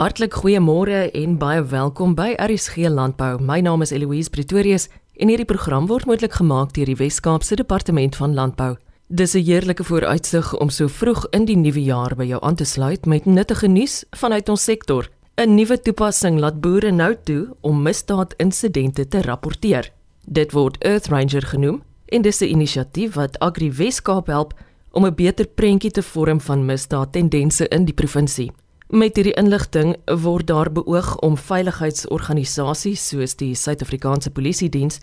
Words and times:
Hartlik 0.00 0.32
goeiemôre 0.32 1.10
en 1.12 1.34
baie 1.36 1.60
welkom 1.68 2.14
by 2.16 2.30
RSG 2.40 2.88
Landbou. 2.88 3.34
My 3.44 3.58
naam 3.60 3.82
is 3.84 3.90
Eloise 3.92 4.30
Pretorius 4.32 4.86
en 5.20 5.28
hierdie 5.28 5.44
program 5.44 5.90
word 5.90 6.06
moontlik 6.08 6.38
gemaak 6.38 6.70
deur 6.72 6.88
die 6.88 6.96
Wes-Kaapse 6.96 7.58
Departement 7.60 8.16
van 8.16 8.32
Landbou. 8.32 8.78
Dis 9.12 9.34
'n 9.36 9.44
heerlike 9.44 9.84
vooruitsig 9.84 10.56
om 10.56 10.70
so 10.70 10.88
vroeg 10.88 11.26
in 11.36 11.44
die 11.44 11.56
nuwe 11.56 11.82
jaar 11.84 12.16
by 12.16 12.24
jou 12.24 12.40
aan 12.42 12.54
te 12.54 12.64
sluit 12.64 13.04
met 13.06 13.26
nuttige 13.26 13.68
nuus 13.68 14.04
vanuit 14.10 14.48
ons 14.48 14.64
sektor. 14.64 15.10
'n 15.36 15.54
Nuwe 15.54 15.80
toepassing 15.80 16.38
laat 16.38 16.60
boere 16.60 16.90
nou 16.90 17.16
toe 17.24 17.56
om 17.60 17.82
misdaadinsidente 17.82 19.08
te 19.08 19.22
rapporteer. 19.22 19.92
Dit 20.24 20.52
word 20.52 20.76
Earth 20.78 21.08
Ranger 21.08 21.42
genoem 21.42 21.82
en 22.06 22.22
dis 22.22 22.40
'n 22.40 22.44
inisiatief 22.44 23.14
wat 23.14 23.38
Agri 23.38 23.70
Wes-Kaap 23.72 24.26
help 24.26 24.54
om 24.92 25.04
'n 25.04 25.14
beter 25.14 25.46
prentjie 25.46 25.90
te 25.90 26.02
vorm 26.02 26.40
van 26.40 26.64
misdaadtendense 26.64 27.68
in 27.68 27.84
die 27.84 27.94
provinsie. 27.94 28.50
Met 28.90 29.14
hierdie 29.14 29.36
inligting 29.38 29.92
word 30.18 30.48
daar 30.50 30.66
beoog 30.74 31.12
om 31.22 31.36
veiligheidsorganisasies 31.38 33.04
soos 33.12 33.36
die 33.38 33.52
Suid-Afrikaanse 33.54 34.32
Polisie 34.34 34.66
Diens 34.68 34.96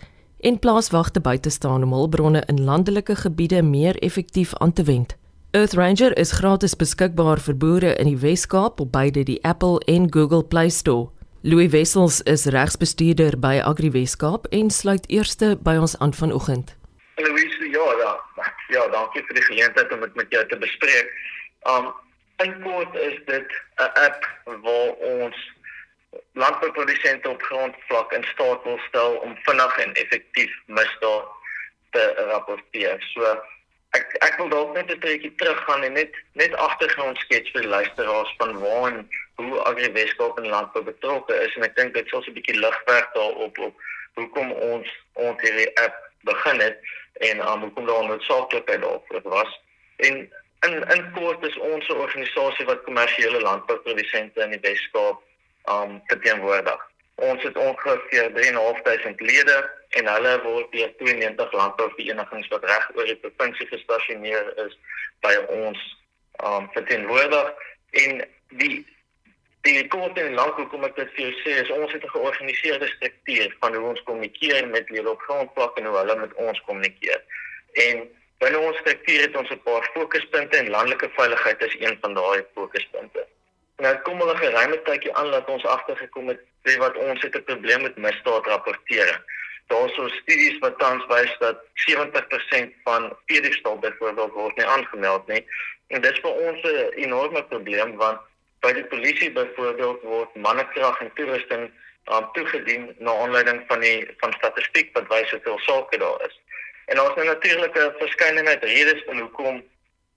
en 0.44 0.58
plaaswagte 0.60 1.22
by 1.24 1.38
te 1.40 1.48
staan 1.48 1.86
om 1.86 1.94
hulpbronne 1.96 2.42
in 2.52 2.58
landelike 2.66 3.14
gebiede 3.16 3.62
meer 3.64 3.96
effektief 4.04 4.52
aan 4.60 4.74
te 4.76 4.84
wend. 4.84 5.14
Earth 5.56 5.72
Ranger 5.72 6.12
is 6.20 6.34
gratis 6.36 6.76
beskikbaar 6.76 7.40
vir 7.40 7.56
boere 7.56 7.94
in 7.94 8.10
die 8.10 8.18
Wes-Kaap 8.20 8.82
op 8.84 8.90
beide 8.92 9.22
die 9.24 9.38
Apple 9.42 9.80
en 9.86 10.12
Google 10.12 10.44
Play 10.44 10.68
Store. 10.68 11.08
Louis 11.40 11.72
Wessels 11.72 12.20
is 12.28 12.44
regsbestuurder 12.44 13.38
by 13.40 13.54
Agri 13.64 13.88
Wes-Kaap 13.94 14.50
en 14.52 14.68
sluit 14.68 15.08
eerste 15.08 15.54
by 15.64 15.78
ons 15.80 15.96
aan 16.04 16.12
vanoggend. 16.12 16.74
Louis, 17.16 17.56
ja, 17.72 17.88
ja, 18.04 18.12
ja, 18.68 18.84
dankie 18.92 19.24
vir 19.30 19.40
die 19.40 19.46
geleentheid 19.48 19.96
om 19.96 20.04
dit 20.04 20.20
met 20.20 20.36
jou 20.36 20.44
te 20.52 20.60
bespreek. 20.60 21.08
Um 21.64 21.88
In 22.42 22.62
kort 22.62 22.94
is 22.94 23.18
dit 23.26 23.50
'n 23.76 23.90
app 24.06 24.28
waar 24.44 24.92
ons 25.12 25.36
landbouprodusente 26.32 27.28
op 27.28 27.42
grondvlak 27.42 28.12
in 28.12 28.24
staat 28.24 28.62
wil 28.62 28.78
stel 28.88 29.14
om 29.14 29.36
vinnig 29.42 29.78
en 29.78 29.92
effektief 29.94 30.52
misdaad 30.66 31.26
te 31.90 32.14
rapporteer. 32.30 33.02
So 33.12 33.42
ek 33.96 34.14
ek 34.18 34.36
wil 34.36 34.48
dalk 34.48 34.74
net 34.74 34.90
'n 34.92 34.98
bietjie 34.98 35.34
teruggaan 35.34 35.82
en 35.82 35.92
net 35.92 36.14
net 36.32 36.54
agtergrond 36.54 37.18
skets 37.18 37.50
vir 37.50 37.60
die 37.60 37.74
luisteraars 37.76 38.34
van 38.38 38.58
waar 38.58 38.92
en 38.92 39.10
hoe 39.34 39.62
Agri 39.62 39.92
Weskaap 39.92 40.38
in 40.38 40.48
landbou 40.48 40.82
betrokke 40.84 41.34
is 41.46 41.56
en 41.56 41.62
ek 41.62 41.76
dink 41.76 41.94
dit 41.94 42.08
sal 42.08 42.22
'n 42.26 42.36
bietjie 42.38 42.58
lig 42.58 42.82
werk 42.84 43.14
daarop 43.14 43.58
op 43.58 43.74
hoekom 44.14 44.52
ons 44.52 44.88
ons 45.12 45.40
hierdie 45.40 45.70
app 45.84 45.96
begin 46.30 46.60
het 46.60 46.78
en 47.30 47.40
um, 47.48 47.60
hoekom 47.60 47.86
daar 47.86 48.04
noodsaaklikheid 48.04 48.80
daarvoor 48.80 49.22
was. 49.22 49.60
En 49.96 50.32
in 50.66 50.88
in 50.88 51.12
kort 51.12 51.46
is 51.46 51.58
ons 51.58 51.88
'n 51.88 51.92
organisasie 51.92 52.64
wat 52.64 52.82
kommersiële 52.82 53.40
landbouprodusente 53.40 54.40
in 54.40 54.50
die 54.50 54.60
Weskaap 54.60 55.22
um 55.70 56.02
verteenwoordig. 56.06 56.80
Ons 57.14 57.42
het 57.42 57.56
ongeveer 57.56 58.30
3.500 58.34 59.20
lede 59.20 59.70
en 59.88 60.06
hulle 60.06 60.42
word 60.42 60.72
deur 60.72 60.92
92 60.96 61.52
landbouverenigings 61.52 62.48
wat 62.48 62.64
reg 62.64 62.90
oor 62.94 63.04
die 63.04 63.16
provinsie 63.16 63.66
gestasioneer 63.66 64.52
is 64.66 64.78
by 65.20 65.34
ons 65.48 65.80
um 66.44 66.70
verteenwoordig 66.72 67.52
en 67.90 68.28
die 68.48 68.86
die 69.60 69.88
kort 69.88 70.18
en 70.18 70.34
lank 70.34 70.54
hoekom 70.56 70.84
ek 70.84 70.94
dit 70.96 71.10
vir 71.16 71.24
jou 71.24 71.34
sê 71.42 71.56
is 71.62 71.70
ons 71.70 71.92
het 71.92 72.04
'n 72.04 72.14
georganiseerde 72.14 72.86
struktuur 72.86 73.56
van 73.60 73.74
hoe 73.74 73.88
ons 73.88 74.02
kommunikeer 74.02 74.68
met 74.68 74.90
lede 74.90 75.10
op 75.10 75.20
grondvlak 75.20 75.78
en 75.78 75.84
hoe 75.84 75.96
hulle 75.96 76.16
met 76.16 76.34
ons 76.34 76.60
kommunikeer. 76.60 77.22
En 77.72 78.08
Binne 78.42 78.58
ons 78.58 78.76
struktuur 78.78 79.20
het 79.20 79.36
ons 79.36 79.50
'n 79.50 79.62
paar 79.62 79.90
fokuspunte 79.94 80.56
en 80.56 80.70
landelike 80.70 81.10
veiligheid 81.14 81.62
is 81.62 81.76
een 81.78 81.98
van 82.00 82.14
daai 82.14 82.44
fokuspunte. 82.54 83.26
Nou 83.76 83.94
kom 84.06 84.20
hulle 84.20 84.36
geruime 84.36 84.82
tydjie 84.82 85.14
aan 85.14 85.30
dat 85.30 85.48
ons 85.48 85.64
agtergekom 85.64 86.28
het 86.28 86.40
sê 86.66 86.76
wat 86.78 86.96
ons 86.96 87.22
het 87.22 87.34
'n 87.36 87.44
probleem 87.50 87.82
met 87.82 87.96
misdaadrapportering. 87.96 89.20
Daar 89.66 89.84
is 89.88 89.94
so 89.94 90.08
studies 90.08 90.58
wat 90.58 90.78
tans 90.78 91.06
wys 91.06 91.34
dat 91.38 91.56
70% 91.74 92.72
van 92.84 93.16
pedofil 93.26 93.78
byvoorbeeld 93.78 94.32
word 94.32 94.56
nie 94.56 94.66
aangemeld 94.66 95.26
nie. 95.26 95.46
En 95.88 96.00
dit 96.00 96.12
is 96.12 96.20
vir 96.20 96.30
ons 96.30 96.62
'n 96.62 96.92
enorme 97.04 97.44
probleem 97.44 97.96
want 97.96 98.20
by 98.60 98.72
die 98.72 98.84
polisie 98.84 99.30
byvoorbeeld 99.32 100.02
word 100.02 100.34
mannekrag 100.34 101.00
en 101.00 101.12
toerusting 101.14 101.70
um, 102.12 102.26
toegedien 102.32 102.94
na 102.98 103.12
aanleiding 103.12 103.64
van 103.66 103.80
die 103.80 104.14
van 104.18 104.32
statistiek 104.32 104.90
wat 104.92 105.08
wys 105.08 105.30
hoeveel 105.30 105.58
sake 105.58 105.98
daar 105.98 106.20
is. 106.26 106.40
En 106.88 107.00
ons 107.00 107.14
het 107.14 107.24
natuurlik 107.24 107.74
'n 107.76 107.94
verskeidenheid 107.98 108.64
redes 108.64 109.02
van 109.06 109.18
hoekom 109.18 109.62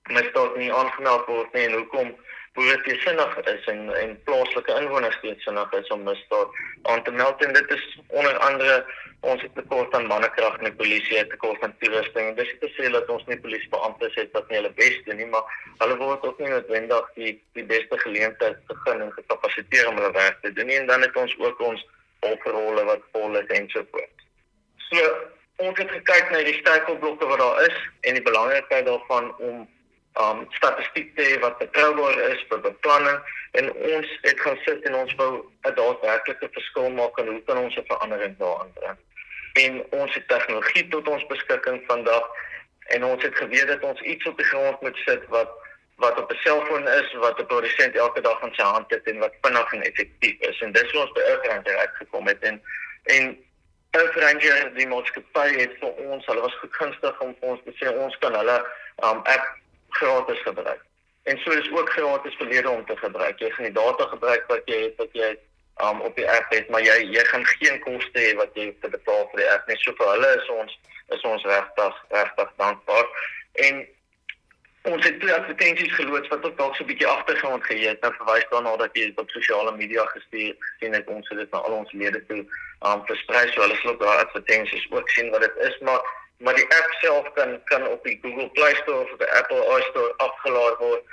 misdaad 0.10 0.56
nie 0.56 0.74
aangemeld 0.74 1.26
word 1.26 1.54
nie 1.54 1.66
en 1.66 1.74
hoekom 1.74 2.16
boere 2.54 2.82
te 2.84 2.96
sinnig 3.04 3.38
is 3.54 3.68
en 3.74 3.82
en 3.96 4.18
plaaslike 4.28 4.76
inwoners 4.80 5.20
te 5.22 5.34
sinnig 5.46 5.74
is 5.80 5.92
om 5.96 6.04
misdaad 6.04 6.60
aan 6.92 7.04
te 7.04 7.12
meld. 7.12 7.44
En 7.46 7.54
dit 7.54 7.72
is 7.72 8.00
onder 8.08 8.38
andere 8.38 8.86
ons 9.20 9.42
het 9.42 9.56
tekort 9.56 9.94
aan 9.96 10.08
mannekrag 10.10 10.58
in 10.58 10.64
die 10.70 10.80
polisie, 10.82 11.18
het 11.18 11.30
tekort 11.30 11.64
aan 11.64 11.76
toerusting. 11.80 12.28
En 12.28 12.36
dis 12.36 12.54
te 12.60 12.70
sê 12.76 12.90
dat 12.92 13.10
ons 13.10 13.26
nie 13.30 13.40
polisiebeamptes 13.40 14.16
het 14.16 14.32
wat 14.38 14.50
nie 14.50 14.58
hulle 14.58 14.72
bes 14.80 14.98
doen 15.06 15.20
nie, 15.22 15.28
maar 15.34 15.60
hulle 15.84 15.98
word 16.00 16.26
ook 16.26 16.40
nie 16.40 16.50
noodwendig 16.54 17.12
die 17.20 17.34
die 17.60 17.68
beste 17.74 18.00
geleentheid 18.06 18.64
begin 18.72 19.06
en 19.08 19.14
gekapasiteer 19.20 19.92
om 19.92 20.02
hulle 20.02 20.16
werk 20.18 20.42
te 20.42 20.54
doen 20.54 20.74
en 20.80 20.90
dan 20.94 21.06
het 21.08 21.22
ons 21.26 21.38
ook 21.38 21.62
ons 21.68 21.86
hulprolle 22.26 22.88
wat 22.90 23.06
vol 23.14 23.38
is 23.38 23.54
en 23.60 23.70
so 23.70 23.86
voort. 23.92 24.26
So 24.90 25.06
ons 25.58 25.78
het 25.78 25.92
gekyk 25.92 26.32
na 26.32 26.44
die 26.44 26.58
struikelblokke 26.60 27.26
wat 27.26 27.40
daar 27.40 27.62
is 27.68 27.78
en 28.02 28.14
die 28.14 28.24
belangrikheid 28.24 28.86
daarvan 28.86 29.38
om 29.38 29.68
um 30.20 30.48
statistiek 30.52 31.16
te 31.16 31.24
hê 31.24 31.40
wat 31.40 31.58
betroubaar 31.58 32.18
is 32.20 32.42
vir 32.50 32.60
beplanning 32.60 33.20
en 33.60 33.72
ons 33.72 34.08
het 34.22 34.40
gaan 34.40 34.58
sit 34.66 34.84
en 34.90 34.96
ons 34.96 35.14
wou 35.16 35.32
'n 35.40 35.76
daadwerklike 35.76 36.50
verskil 36.52 36.90
maak 36.90 37.18
en 37.18 37.28
hoe 37.28 37.44
kan 37.48 37.58
ons 37.58 37.76
'n 37.76 37.86
verandering 37.88 38.38
daarin 38.38 38.74
bring. 38.74 38.98
En 39.54 39.84
ons 40.02 40.14
het 40.14 40.28
tegnologie 40.28 40.88
tot 40.88 41.08
ons 41.08 41.26
beskikking 41.28 41.84
vandag 41.88 42.28
en 42.88 43.04
ons 43.06 43.24
het 43.24 43.36
geweet 43.36 43.68
dat 43.68 43.84
ons 43.84 44.02
iets 44.02 44.26
op 44.26 44.38
die 44.38 44.46
grond 44.46 44.82
moet 44.82 44.98
sit 45.06 45.28
wat 45.28 45.50
wat 45.96 46.20
op 46.20 46.32
'n 46.32 46.38
selfoon 46.44 46.88
is 46.88 47.14
wat 47.14 47.40
'n 47.40 47.46
produsent 47.46 47.96
elke 47.96 48.22
dag 48.22 48.42
in 48.42 48.54
sy 48.54 48.64
hand 48.64 48.92
het 48.92 49.04
en 49.04 49.20
wat 49.20 49.34
vinnig 49.42 49.74
en 49.74 49.82
effektief 49.82 50.40
is 50.40 50.62
en 50.62 50.72
dis 50.72 50.92
hoe 50.92 51.02
ons 51.02 51.12
by 51.12 51.20
Urgent 51.20 51.68
uitgekom 51.68 52.28
het 52.28 52.40
en 52.40 52.62
en 53.04 53.46
Ranger 53.92 54.72
die 54.76 54.88
maatskappy 54.88 55.50
het 55.58 55.74
vir 55.82 55.98
ons, 56.08 56.26
hulle 56.30 56.44
was 56.46 56.56
goedgunstig 56.62 57.18
om 57.22 57.34
vir 57.42 57.50
ons 57.54 57.64
te 57.66 57.74
sê 57.76 57.92
ons 57.92 58.16
kan 58.24 58.36
hulle 58.40 58.58
um 59.04 59.20
app 59.28 59.48
gratis 59.98 60.40
gebruik. 60.46 60.80
En 61.28 61.40
so 61.44 61.52
is 61.52 61.68
ook 61.72 61.90
gratis 61.90 62.38
vir 62.40 62.48
lede 62.48 62.70
om 62.70 62.86
te 62.86 62.96
gebruik. 62.98 63.40
Jy 63.40 63.50
gaan 63.52 63.68
die 63.68 63.76
data 63.76 64.08
gebruik 64.14 64.48
wat 64.48 64.72
jy 64.72 64.80
het 64.86 64.96
wat 65.04 65.12
jy 65.20 65.34
um 65.84 66.00
op 66.08 66.16
die 66.16 66.30
app 66.30 66.56
het, 66.56 66.70
maar 66.70 66.86
jy 66.88 66.96
jy 67.12 67.26
gaan 67.34 67.46
geen 67.46 67.84
koste 67.84 68.24
hê 68.24 68.32
wat 68.40 68.56
jy 68.56 68.72
te 68.80 68.94
betaal 68.96 69.28
vir 69.34 69.44
die 69.44 69.52
app 69.58 69.68
nie. 69.68 69.80
So 69.84 69.96
vir 70.00 70.14
hulle 70.14 70.32
is 70.40 70.50
ons 70.56 70.80
is 71.18 71.28
ons 71.34 71.48
regtig 71.52 72.02
regtig 72.16 72.56
dankbaar. 72.64 73.14
En 73.68 73.86
ons 74.96 75.06
het 75.06 75.20
twee 75.20 75.36
advertensies 75.36 75.96
geloods 76.00 76.32
wat 76.32 76.46
ook 76.48 76.58
dalk 76.58 76.76
so 76.80 76.88
'n 76.88 76.92
bietjie 76.96 77.12
agtergrond 77.12 77.64
gee 77.68 77.88
het. 77.92 78.02
Nou 78.02 78.16
verwys 78.24 78.48
daarna 78.56 78.78
dat 78.78 78.96
jy 78.96 79.12
op 79.16 79.30
sosiale 79.30 79.76
media 79.76 80.06
gestuur 80.16 80.56
gesien 80.60 80.94
het 80.94 81.08
ons 81.08 81.30
het 81.30 81.38
dit 81.44 81.52
na 81.52 81.58
al 81.60 81.82
ons 81.84 81.92
lede 81.92 82.26
toe 82.26 82.46
um 82.90 83.06
versprei 83.06 83.46
so 83.52 83.62
hulle 83.62 83.78
sal 83.82 83.98
daar 83.98 84.24
advertensies 84.26 84.88
ook 84.92 85.10
sien 85.10 85.32
wat 85.34 85.46
dit 85.46 85.58
is 85.70 85.78
maar 85.88 86.02
maar 86.38 86.56
die 86.58 86.70
app 86.78 86.94
self 87.02 87.28
kan 87.34 87.60
kan 87.72 87.88
op 87.88 88.04
die 88.04 88.20
Google 88.22 88.50
Play 88.58 88.76
Store 88.76 89.04
of 89.04 89.18
die 89.18 89.32
Apple 89.40 89.62
iStore 89.80 90.14
afgelaai 90.18 90.76
word 90.80 91.04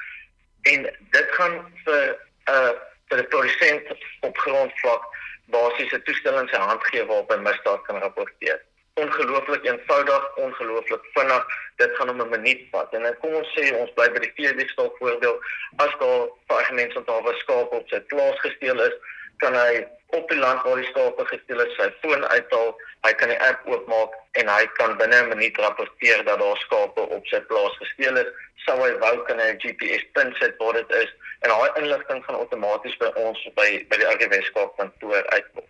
en 0.73 0.89
dit 1.17 1.37
gaan 1.41 1.59
vir 1.85 2.07
'n 2.07 2.17
uh, 2.55 2.73
vir 3.11 3.19
'n 3.19 3.29
produsent 3.35 3.93
op 4.21 4.39
grondvlak 4.47 5.05
basiese 5.53 6.03
toestemming 6.03 6.49
in 6.49 6.55
sy 6.55 6.61
hand 6.71 6.91
gee 6.93 7.05
waarop 7.05 7.31
hy 7.33 7.41
misdaad 7.45 7.83
kan 7.83 8.01
rapporteer 8.05 8.65
ongelooflik 8.99 9.65
eenvoudig, 9.65 10.37
ongelooflik 10.37 11.05
vinnig. 11.13 11.45
Dit 11.77 11.97
gaan 11.97 12.11
om 12.11 12.21
'n 12.23 12.29
minuut 12.29 12.63
vat. 12.71 12.93
En 12.93 13.17
kom 13.21 13.35
ons 13.35 13.51
sê 13.57 13.75
ons 13.75 13.93
bly 13.93 14.09
by 14.13 14.21
die 14.27 14.33
veebeestal 14.35 14.95
voorbeeld. 14.99 15.45
As 15.77 15.95
daar 15.99 16.29
fragmente 16.47 17.03
van 17.05 17.23
was 17.23 17.39
skaap 17.39 17.73
op 17.73 17.89
sy 17.89 18.01
plaas 18.01 18.39
gesteel 18.41 18.81
is, 18.89 18.97
kan 19.43 19.55
hy 19.55 19.87
op 20.17 20.29
die 20.29 20.39
land 20.39 20.63
waar 20.65 20.81
die 20.81 20.89
skape 20.89 21.25
gesteel 21.29 21.61
is, 21.65 21.75
sy 21.77 21.89
foon 22.03 22.25
uithaal, 22.33 22.71
hy 23.07 23.13
kan 23.21 23.33
die 23.33 23.41
app 23.45 23.67
oopmaak 23.69 24.15
en 24.41 24.49
hy 24.49 24.67
kan 24.81 24.97
binne 25.01 25.19
'n 25.23 25.29
minuut 25.35 25.57
rapporteer 25.65 26.25
dat 26.25 26.39
daar 26.41 26.61
skape 26.65 27.01
op 27.17 27.27
sy 27.27 27.41
plaas 27.51 27.77
gesteel 27.83 28.17
is. 28.17 28.31
Sou 28.67 28.77
hy 28.81 28.93
wou 29.05 29.17
kan 29.29 29.39
hy 29.39 29.49
'n 29.53 29.61
GPS 29.65 30.05
pin 30.15 30.35
sit 30.41 30.55
waar 30.59 30.73
dit 30.73 30.91
is 31.03 31.11
en 31.43 31.51
daai 31.51 31.71
inligting 31.81 32.25
gaan 32.25 32.41
outomaties 32.41 32.97
by 32.97 33.11
ons 33.25 33.49
by 33.57 33.69
by 33.91 33.97
die 33.97 34.09
RGW 34.15 34.43
skaap 34.51 34.77
kantoor 34.77 35.23
uitkom. 35.35 35.67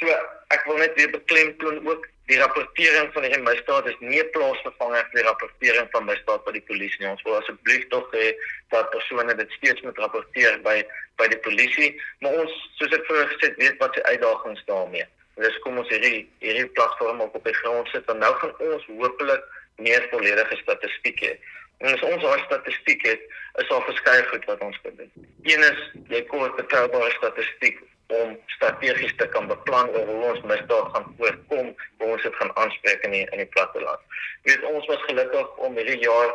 So 0.00 0.06
ek 0.56 0.64
wil 0.66 0.78
net 0.78 0.94
weer 0.94 1.10
beklemtoon 1.10 1.86
ook 1.86 2.08
die 2.30 2.38
rapportering 2.38 3.12
van 3.14 3.26
die 3.26 3.38
misdaad 3.42 3.86
is 3.90 3.98
nie 3.98 4.22
'n 4.22 4.30
plaasvervanger 4.34 5.04
vir 5.10 5.20
die 5.20 5.28
rapportering 5.28 5.88
van 5.92 6.08
misdaad 6.08 6.44
by 6.46 6.52
die 6.56 6.66
polisie 6.70 7.00
nie. 7.02 7.10
Ons 7.10 7.22
wil 7.26 7.38
asseblief 7.38 7.86
tog 7.88 8.10
hê 8.14 8.34
dat 8.70 8.90
persone 8.90 9.34
dit 9.34 9.50
steeds 9.58 9.80
moet 9.86 9.98
rapporteer 9.98 10.60
by 10.62 10.76
by 11.20 11.26
die 11.28 11.42
polisie, 11.46 11.90
maar 12.20 12.32
ons 12.32 12.52
soos 12.78 12.92
ek 12.96 13.04
vroeër 13.06 13.28
gesê 13.32 13.46
het, 13.48 13.56
weet 13.56 13.78
wat 13.78 13.94
se 13.94 14.02
uitdagings 14.02 14.62
daarmee. 14.66 15.06
Dis 15.36 15.58
kom 15.64 15.78
ons 15.78 15.88
hierdie 15.88 16.28
hierdie 16.40 16.68
platform 16.78 17.20
op 17.20 17.34
op 17.34 17.44
die 17.44 17.58
grond 17.62 17.88
sit 17.88 18.08
en 18.08 18.18
nou 18.18 18.34
gaan 18.34 18.54
ons 18.58 18.86
hopelik 18.86 19.44
meer 19.76 20.06
volledige 20.10 20.56
statistieke 20.56 21.36
En 21.80 21.94
as 21.94 22.02
ons 22.04 22.22
daai 22.22 22.40
statistiek 22.44 23.04
het, 23.08 23.22
is 23.60 23.68
daar 23.68 23.86
verskeie 23.86 24.24
goed 24.28 24.44
wat 24.44 24.60
ons 24.60 24.80
kan 24.82 24.96
doen. 24.98 25.12
Een 25.48 25.62
is 25.64 25.78
jy 26.12 26.20
kort 26.28 26.56
betroubare 26.58 27.08
statistiek 27.14 27.80
om 28.10 28.36
strategies 28.56 29.14
te 29.16 29.28
kan 29.34 29.48
beplan 29.50 29.90
oor 29.94 30.06
hoe 30.06 30.28
ons 30.32 30.44
misdaad 30.52 30.92
gaan 30.94 31.08
voorkom, 31.18 31.72
hoe 31.98 32.12
ons 32.12 32.22
dit 32.22 32.38
gaan 32.42 32.54
aanspreek 32.62 33.02
in 33.08 33.16
die 33.16 33.26
in 33.30 33.42
die 33.44 33.50
platteland. 33.56 34.00
Weet 34.48 34.64
ons 34.70 34.86
was 34.92 35.02
gelukkig 35.08 35.56
om 35.66 35.76
hierdie 35.78 36.00
jaar 36.04 36.32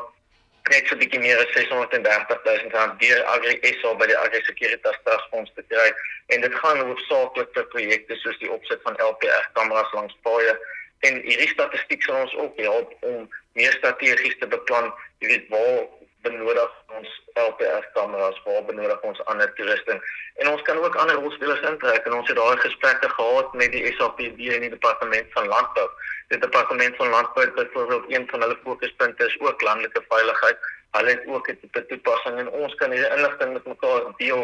net 0.70 0.88
so 0.88 0.96
'n 0.96 1.00
bietjie 1.00 1.20
meer 1.20 1.38
as 1.38 1.52
630 1.54 2.40
000 2.46 2.72
rand 2.76 3.00
deur 3.00 3.24
Agri 3.34 3.60
SA 3.82 3.94
by 3.94 4.08
die 4.10 4.18
Agri 4.18 4.42
Securitas 4.46 4.98
Trust 5.04 5.28
Fonds 5.32 5.52
te 5.56 5.64
kry. 5.68 5.90
En 6.34 6.42
dit 6.42 6.56
gaan 6.62 6.80
hoofsaaklik 6.80 7.52
vir 7.54 7.68
projekte 7.74 8.16
soos 8.16 8.40
die 8.40 8.52
opset 8.52 8.82
van 8.88 8.98
LPR 9.10 9.46
kameras 9.54 9.94
langs 9.94 10.18
paaie. 10.22 10.56
En 11.00 11.22
hierdie 11.22 11.52
statistiek 11.54 12.02
sal 12.04 12.22
ons 12.22 12.36
ook 12.36 12.58
help 12.58 12.96
om 13.02 13.30
meer 13.54 13.78
strategies 13.78 14.38
te 14.40 14.48
beplan, 14.48 14.90
jy 15.20 15.28
weet 15.28 15.48
waar 15.54 15.86
benodig 16.26 16.72
ons 16.98 17.12
LPR 17.40 17.86
kameras, 17.96 18.38
waar 18.46 18.66
benodig 18.70 19.02
ons 19.10 19.22
ander 19.32 19.52
toerusting 19.58 20.02
en 20.42 20.52
ons 20.52 20.62
kan 20.68 20.78
ook 20.82 20.98
ander 21.04 21.20
rolspelers 21.22 21.64
intrek 21.70 22.08
en 22.10 22.18
ons 22.20 22.30
het 22.32 22.40
daai 22.40 22.58
gesprekke 22.64 23.10
gehad 23.14 23.54
met 23.62 23.72
die 23.76 23.86
SAPD 23.96 24.50
en 24.58 24.66
die 24.66 24.74
departement 24.74 25.34
van 25.38 25.50
landbou. 25.54 25.88
Die 26.34 26.40
departement 26.42 26.96
van 27.02 27.14
landbou 27.16 27.46
het 27.46 27.56
byvoorbeeld 27.60 28.12
een 28.12 28.28
van 28.32 28.46
hulle 28.46 28.58
fokuspunte 28.64 29.26
is 29.26 29.40
ook 29.40 29.62
landelike 29.70 30.04
veiligheid. 30.10 30.70
Hulle 30.98 31.16
het 31.16 31.28
ook 31.28 31.50
'n 31.50 31.60
tipe 31.62 31.86
toepassing 31.92 32.40
en 32.40 32.50
ons 32.50 32.76
kan 32.76 32.92
hierdie 32.92 33.16
inligting 33.18 33.54
met 33.54 33.66
mekaar 33.66 34.02
deel 34.18 34.44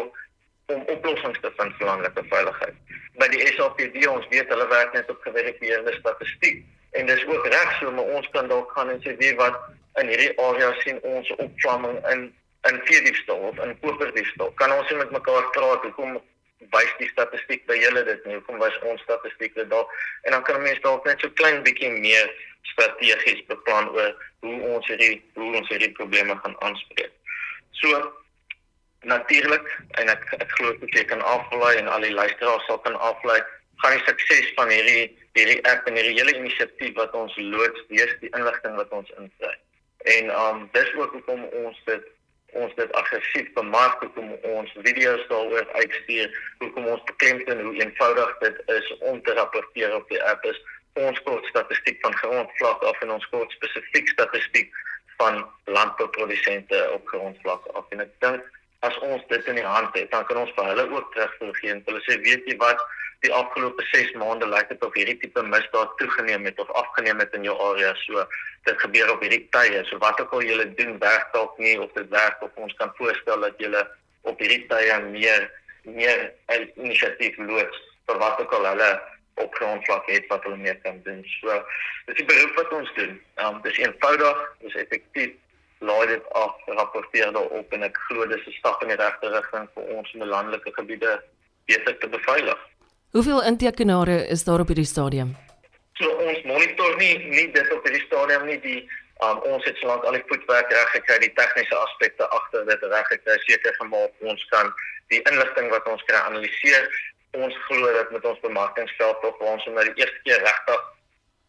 om 0.66 0.82
oplossings 0.94 1.40
te 1.40 1.52
vind 1.56 1.76
vir 1.76 1.86
landelike 1.86 2.24
veiligheid. 2.28 2.74
By 3.20 3.28
die 3.28 3.46
SAPD 3.46 4.06
ons 4.06 4.28
weet 4.28 4.48
hulle 4.48 4.68
werk 4.68 4.92
net 4.92 5.10
op 5.10 5.20
geverifieerde 5.20 5.92
statistiek 5.92 6.64
en 6.90 7.06
dis 7.06 7.26
ook 7.26 7.46
reg 7.46 7.78
so 7.80 7.90
maar 7.90 8.04
ons 8.18 8.28
kan 8.32 8.48
dalk 8.48 8.72
gaan 8.76 8.90
en 8.92 9.00
sê 9.04 9.16
wie 9.16 9.34
wat 9.36 9.58
in 10.00 10.08
hierdie 10.12 10.32
area 10.40 10.70
sien 10.80 11.00
ons 11.02 11.30
opvlamming 11.38 11.98
in 12.12 12.30
in 12.70 12.78
veediefstal 12.86 13.40
of 13.48 13.58
in 13.58 13.72
koperdiefstal. 13.82 14.52
Kan 14.54 14.72
ons 14.72 14.90
met 14.94 15.10
mekaar 15.10 15.48
praat 15.56 15.82
hoekom 15.82 16.20
wys 16.70 16.92
die 17.00 17.08
statistiek 17.10 17.64
by 17.66 17.74
julle 17.74 18.04
dit 18.06 18.26
nie? 18.28 18.36
Hoekom 18.38 18.60
wys 18.62 18.76
ons 18.86 19.02
statistiek 19.02 19.54
dit 19.58 19.70
dalk? 19.70 19.90
En 20.22 20.36
dan 20.36 20.44
kan 20.46 20.62
mense 20.62 20.84
dalk 20.84 21.08
net 21.08 21.20
so 21.20 21.34
klein 21.40 21.64
bietjie 21.66 21.90
meer 21.96 22.30
strategies 22.70 23.42
beplan 23.48 23.90
oor 23.96 24.12
hoe 24.46 24.58
ons 24.76 24.86
hierdie 24.90 25.16
hoe 25.34 25.50
ons 25.58 25.72
hierdie 25.74 25.90
probleme 25.98 26.36
gaan 26.44 26.54
aanspreek. 26.68 27.10
So 27.82 27.98
natuurlik 29.10 29.66
en 29.98 30.14
ek 30.14 30.22
ek 30.38 30.54
glo 30.60 30.76
dit 30.84 31.10
kan 31.10 31.24
aflei 31.26 31.74
en 31.80 31.90
al 31.90 32.06
die 32.06 32.14
luisteraars 32.14 32.70
sal 32.70 32.78
kan 32.86 32.94
aflei 33.10 33.40
gaan 33.82 33.98
die 33.98 34.06
sukses 34.06 34.54
van 34.54 34.70
hierdie 34.70 35.10
hierdie 35.34 35.58
app 35.66 35.86
en 35.88 35.98
hierdie 35.98 36.14
hele 36.20 36.36
inisiatief 36.38 36.94
wat 36.94 37.14
ons 37.18 37.34
loods, 37.40 37.86
dis 37.90 38.16
die 38.22 38.30
inligting 38.36 38.78
wat 38.78 38.90
ons 38.94 39.10
inkry. 39.18 39.54
En 40.02 40.30
um 40.46 40.68
dis 40.72 40.94
ook 40.94 41.12
hoekom 41.12 41.44
ons 41.44 41.82
dit 41.84 42.10
ons 42.52 42.74
dit 42.76 42.92
aggressief 42.92 43.52
bemark 43.56 44.00
hoekom 44.04 44.32
ons 44.42 44.72
video's 44.84 45.22
daaroor 45.28 45.68
uitstuur 45.72 46.32
hoekom 46.58 46.86
ons 46.94 47.04
beklemtoon 47.08 47.60
hoe 47.64 47.74
eenvoudig 47.80 48.34
dit 48.38 48.58
is 48.74 48.90
om 48.98 49.22
te 49.22 49.32
rapporteer 49.38 49.94
op 49.96 50.08
die 50.08 50.20
app 50.28 50.44
is 50.44 50.60
ons 51.00 51.22
kort 51.24 51.46
statistiek 51.48 52.00
van 52.04 52.16
grondvlak 52.16 52.82
af 52.82 53.00
en 53.00 53.14
ons 53.14 53.28
kort 53.32 53.54
spesifiek 53.56 54.08
statistiek 54.08 54.74
van 55.16 55.46
landbouprodusente 55.64 56.90
op 56.92 57.06
grondvlak 57.06 57.66
af. 57.72 57.84
En 57.88 58.04
ek 58.04 58.12
dink 58.24 58.60
as 58.84 58.98
ons 59.06 59.22
dit 59.30 59.48
in 59.48 59.60
die 59.60 59.68
hand 59.68 59.94
het 59.96 60.10
dan 60.10 60.26
kan 60.26 60.42
ons 60.42 60.52
vir 60.56 60.68
hulle 60.72 60.86
ook 60.90 61.12
terugvoer 61.14 61.54
gee 61.60 61.72
en 61.72 61.82
hulle 61.86 62.02
sê 62.08 62.18
weet 62.26 62.48
jy 62.50 62.56
wat 62.60 62.80
die 63.22 63.32
afgelope 63.32 63.84
6 63.92 64.12
maande 64.18 64.48
lyk 64.50 64.68
dit 64.72 64.84
of 64.84 64.94
hierdie 64.98 65.16
tipe 65.22 65.42
misdaad 65.46 65.94
toegeneem 66.00 66.46
het 66.48 66.58
of 66.58 66.70
afgeneem 66.80 67.20
het 67.22 67.34
in 67.38 67.46
jou 67.46 67.54
area. 67.70 67.94
So 68.02 68.24
dit 68.66 68.80
gebeur 68.82 69.12
op 69.14 69.22
hierdie 69.22 69.44
tye. 69.54 69.84
So 69.86 69.98
wat 70.02 70.20
ook 70.20 70.34
al 70.38 70.42
julle 70.42 70.66
doen, 70.78 70.98
werk 71.02 71.30
dalk 71.34 71.58
nie 71.62 71.76
of 71.80 71.92
dit 71.98 72.08
werk 72.10 72.42
of 72.42 72.56
ons 72.58 72.74
kan 72.80 72.90
voorstel 72.98 73.46
dat 73.46 73.62
julle 73.62 73.82
op 74.26 74.42
hierdie 74.42 74.64
tye 74.70 74.98
meer 75.10 75.50
meer 75.82 76.30
inisiatief 76.78 77.38
loods 77.38 77.78
vir 78.06 78.18
wat 78.22 78.40
ook 78.40 78.52
al 78.58 78.68
hulle 78.72 78.90
op 79.42 79.54
grondvlak 79.54 80.10
het 80.10 80.26
wat 80.30 80.42
hulle 80.46 80.58
meer 80.58 80.78
kan 80.82 80.98
doen. 81.06 81.22
So 81.38 81.62
dis 82.06 82.18
die 82.20 82.26
beroep 82.26 82.58
wat 82.58 82.74
ons 82.80 82.90
doen. 82.98 83.14
Um 83.44 83.62
dis 83.62 83.78
eenvoudig, 83.82 84.42
dis 84.66 84.78
effektief 84.82 85.38
laai 85.82 86.06
dit 86.06 86.28
af, 86.38 86.58
rapporteer 86.66 87.32
daarop 87.34 87.72
en 87.74 87.86
ek 87.86 87.96
glo 88.08 88.26
dis 88.26 88.46
'n 88.46 88.58
stap 88.58 88.82
in 88.82 88.92
die 88.94 88.98
regte 88.98 89.30
rigting 89.30 89.68
vir 89.74 89.82
ons 89.96 90.12
in 90.14 90.20
die 90.26 90.28
landelike 90.34 90.74
gebiede 90.74 91.22
beter 91.66 91.98
te 91.98 92.08
beveilig. 92.08 92.60
Hoeveel 93.12 93.42
intekenare 93.44 94.26
is 94.26 94.44
daar 94.44 94.60
op 94.60 94.66
hierdie 94.66 94.88
stadium? 94.88 95.34
So 96.00 96.08
ons 96.08 96.38
monitor 96.48 96.94
nie 96.96 97.18
nie 97.20 97.50
dit 97.52 97.72
op 97.74 97.84
hierdie 97.84 98.06
stadium 98.06 98.46
nie 98.48 98.56
die 98.62 98.78
um, 99.26 99.42
ons 99.52 99.66
het 99.68 99.76
solank 99.82 100.06
al 100.08 100.16
die 100.16 100.22
voetwerk 100.30 100.72
reg 100.72 100.94
gekry, 100.94 101.18
die 101.26 101.34
tegniese 101.36 101.76
aspekte 101.76 102.28
agter 102.38 102.64
dit 102.70 102.86
reg 102.94 103.10
gekry, 103.10 103.36
seker 103.44 103.76
gemaak 103.80 104.24
ons 104.32 104.46
kan 104.54 104.72
die 105.12 105.20
inligting 105.28 105.68
wat 105.74 105.90
ons 105.92 106.06
kry 106.08 106.22
analiseer. 106.22 106.88
Ons 107.36 107.58
glo 107.66 107.92
dat 107.98 108.16
met 108.16 108.24
ons 108.32 108.40
bemarkingsveld 108.46 109.20
tog 109.20 109.36
waar 109.44 109.58
ons 109.58 109.68
nou 109.68 109.84
die 109.90 109.94
eerste 110.00 110.24
keer 110.24 110.40
regtig 110.48 110.88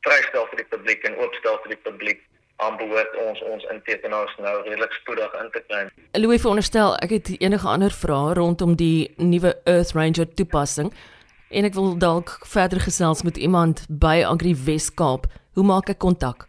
vrystel 0.04 0.52
vir 0.52 0.64
die 0.66 0.70
publiek 0.76 1.08
en 1.08 1.18
oopstel 1.24 1.64
vir 1.64 1.76
die 1.78 1.82
publiek 1.88 2.22
aanbehoort 2.68 3.16
ons 3.24 3.40
ons 3.54 3.64
intekenaars 3.72 4.36
nou 4.44 4.58
redelik 4.68 5.00
spoedig 5.00 5.40
in 5.40 5.50
te 5.56 5.64
kry. 5.72 5.82
Louis 6.20 6.44
veronderstel 6.44 7.00
ek 7.00 7.16
het 7.22 7.34
enige 7.40 7.72
ander 7.72 7.96
vrae 8.04 8.36
rondom 8.36 8.76
die 8.76 9.14
nuwe 9.16 9.56
Earth 9.64 9.96
Ranger 9.96 10.28
toepassing 10.28 10.92
en 11.54 11.68
ek 11.68 11.76
wil 11.78 11.98
dalk 11.98 12.40
verder 12.50 12.82
gesels 12.82 13.22
met 13.24 13.38
iemand 13.38 13.86
by 13.90 14.24
Agri 14.26 14.56
Weskaap. 14.66 15.28
Hoe 15.54 15.66
maak 15.66 15.90
ek 15.94 16.00
kontak? 16.02 16.48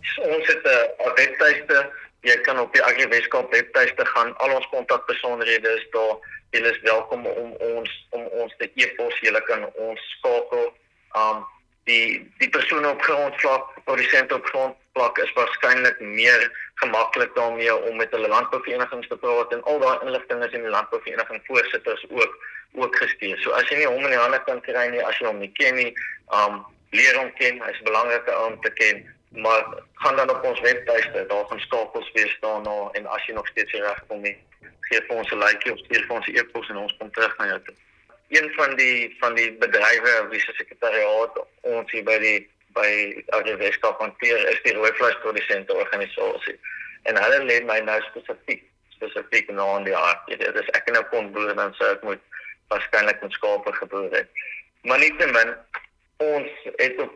So, 0.00 0.22
ons 0.26 0.46
het 0.46 0.64
'n 0.66 1.14
webtuiste. 1.14 1.78
Jy 2.20 2.36
kan 2.46 2.58
op 2.58 2.72
die 2.74 2.82
Agri 2.82 3.08
Weskaap 3.08 3.52
webtuiste 3.52 4.04
gaan. 4.06 4.36
Al 4.36 4.54
ons 4.54 4.68
kontakbesonderhede 4.70 5.68
is 5.78 5.86
daar. 5.90 6.16
Jy 6.50 6.60
is 6.60 6.80
welkom 6.82 7.26
om 7.26 7.50
ons 7.52 8.06
om 8.10 8.22
ons 8.42 8.54
te 8.58 8.70
e-pos. 8.74 9.20
Jy 9.20 9.40
kan 9.46 9.68
ons 9.74 10.00
skakel. 10.18 10.72
Um 11.14 11.46
die 11.84 12.30
die 12.38 12.48
persone 12.48 12.88
op 12.88 13.02
grondvlak, 13.02 13.64
produsente 13.84 14.34
op 14.34 14.46
grondvlak 14.92 15.18
is 15.18 15.32
waarskynlik 15.32 16.00
meer 16.00 16.50
gemaklik 16.74 17.34
daarmee 17.34 17.74
om 17.74 17.96
met 17.96 18.10
hulle 18.10 18.28
landbouverenigings 18.28 19.08
te 19.08 19.16
praat 19.16 19.52
en 19.52 19.62
al 19.62 19.78
daai 19.78 19.98
inligting 20.02 20.44
is 20.44 20.52
in 20.52 20.62
die 20.62 20.70
landbouvereniging 20.70 21.42
voorsitters 21.46 22.04
ook 22.10 22.38
ook 22.74 22.96
gestuur. 22.96 23.38
So 23.42 23.50
as 23.50 23.68
jy 23.68 23.78
nie 23.78 23.86
hom 23.86 24.04
in 24.04 24.12
die 24.14 24.18
hande 24.18 24.38
kan 24.46 24.60
kry 24.62 24.88
nie, 24.90 25.02
as 25.02 25.18
jy 25.18 25.26
hom 25.26 25.40
nie 25.42 25.50
ken 25.58 25.74
nie, 25.74 25.90
um 26.30 26.60
leer 26.94 27.16
hom 27.18 27.32
ken. 27.34 27.58
Hy's 27.62 27.80
belangrike 27.82 28.36
om 28.46 28.60
te 28.62 28.70
ken, 28.78 29.02
maar 29.42 29.64
gaan 30.02 30.16
dan 30.16 30.30
op 30.30 30.44
ons 30.44 30.60
webtuiste, 30.60 31.26
daar 31.26 31.44
gaan 31.50 31.60
skakels 31.66 32.10
weer 32.14 32.30
staan 32.36 32.62
nou 32.62 32.90
en 32.94 33.06
as 33.06 33.26
jy 33.26 33.34
nog 33.34 33.48
steeds 33.50 33.74
reg 33.74 34.04
kom 34.06 34.22
nie, 34.22 34.36
gee 34.86 35.02
vir 35.08 35.16
ons 35.16 35.32
'n 35.32 35.42
likeie 35.42 35.72
of 35.72 35.82
stuur 35.84 36.06
vir 36.06 36.16
ons 36.16 36.26
'n 36.28 36.38
e-pos 36.38 36.70
en 36.70 36.82
ons 36.84 36.96
kom 36.98 37.10
terug 37.10 37.36
na 37.38 37.46
jou 37.46 37.60
toe. 37.66 37.74
Een 38.30 38.50
van 38.54 38.76
die 38.76 39.16
van 39.20 39.34
die 39.34 39.50
bedrywe 39.58 40.28
wie 40.30 40.40
se 40.40 40.52
sekretariaat 40.54 41.42
ons 41.60 41.90
hier 41.90 42.04
by 42.04 42.18
die 42.18 42.48
by 42.76 42.90
Agri 43.36 43.56
Weskaap 43.56 44.00
hanteer 44.00 44.40
is 44.52 44.60
die 44.64 44.74
rooi 44.74 44.92
vleisprodusente 44.98 45.74
organisasie. 45.74 46.58
En 47.08 47.16
hulle 47.16 47.44
lê 47.48 47.60
my 47.64 47.78
nou 47.86 48.00
spesifiek 48.10 48.66
spesifiek 48.96 49.48
nou 49.56 49.66
aan 49.74 49.86
die 49.88 49.96
hart. 49.96 50.26
Dit 50.28 50.56
is 50.62 50.72
ek 50.76 50.88
en 50.88 50.98
'n 51.00 51.08
kon 51.10 51.32
boer 51.32 51.54
dan 51.54 51.74
sê 51.78 51.92
ek 51.92 52.02
moet 52.02 52.20
waarskynlik 52.68 53.22
met 53.22 53.32
skape 53.32 53.72
geboer 53.72 54.10
het. 54.12 54.28
Maar 54.82 54.98
nietemin 54.98 55.54
ons 56.16 56.50
het 56.76 57.00
op 57.00 57.12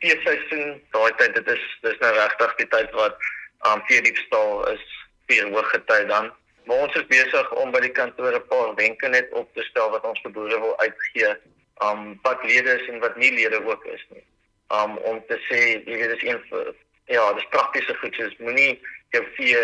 feesseisoen, 0.00 0.80
daai 0.90 1.12
tyd 1.16 1.34
dit 1.34 1.48
is 1.54 1.64
dis 1.82 1.98
nou 2.00 2.12
regtig 2.14 2.56
die 2.56 2.68
tyd 2.74 2.90
wat 3.00 3.16
um 3.70 3.82
veediefstal 3.90 4.66
is 4.72 4.84
vir 5.28 5.48
hoë 5.52 5.64
gety 5.72 6.00
dan. 6.12 6.32
Maar 6.66 6.76
ons 6.86 6.96
is 6.98 7.06
besig 7.10 7.52
om 7.62 7.70
by 7.70 7.80
die 7.80 7.94
kantore 7.98 8.36
'n 8.36 8.48
paar 8.48 8.74
wenke 8.74 9.08
net 9.08 9.28
op 9.32 9.52
te 9.54 9.62
stel 9.62 9.90
wat 9.90 10.04
ons 10.04 10.20
boere 10.22 10.60
wil 10.60 10.78
uitgee, 10.78 11.36
um 11.82 12.18
wat 12.22 12.44
lede 12.44 12.80
is 12.80 12.88
en 12.88 12.98
wat 12.98 13.16
nie 13.16 13.32
lede 13.32 13.64
ook 13.64 13.84
is 13.84 14.04
nie. 14.08 14.24
Um 14.74 14.96
om 15.06 15.20
te 15.28 15.38
sê, 15.46 15.60
jy 15.86 15.98
weet 16.00 16.14
dis 16.16 16.28
een 16.28 16.40
ja, 17.06 17.26
dis 17.32 17.50
praktiese 17.54 17.94
goed, 18.00 18.14
soos 18.18 18.38
moenie 18.42 18.80
jou 19.14 19.22
vee 19.36 19.60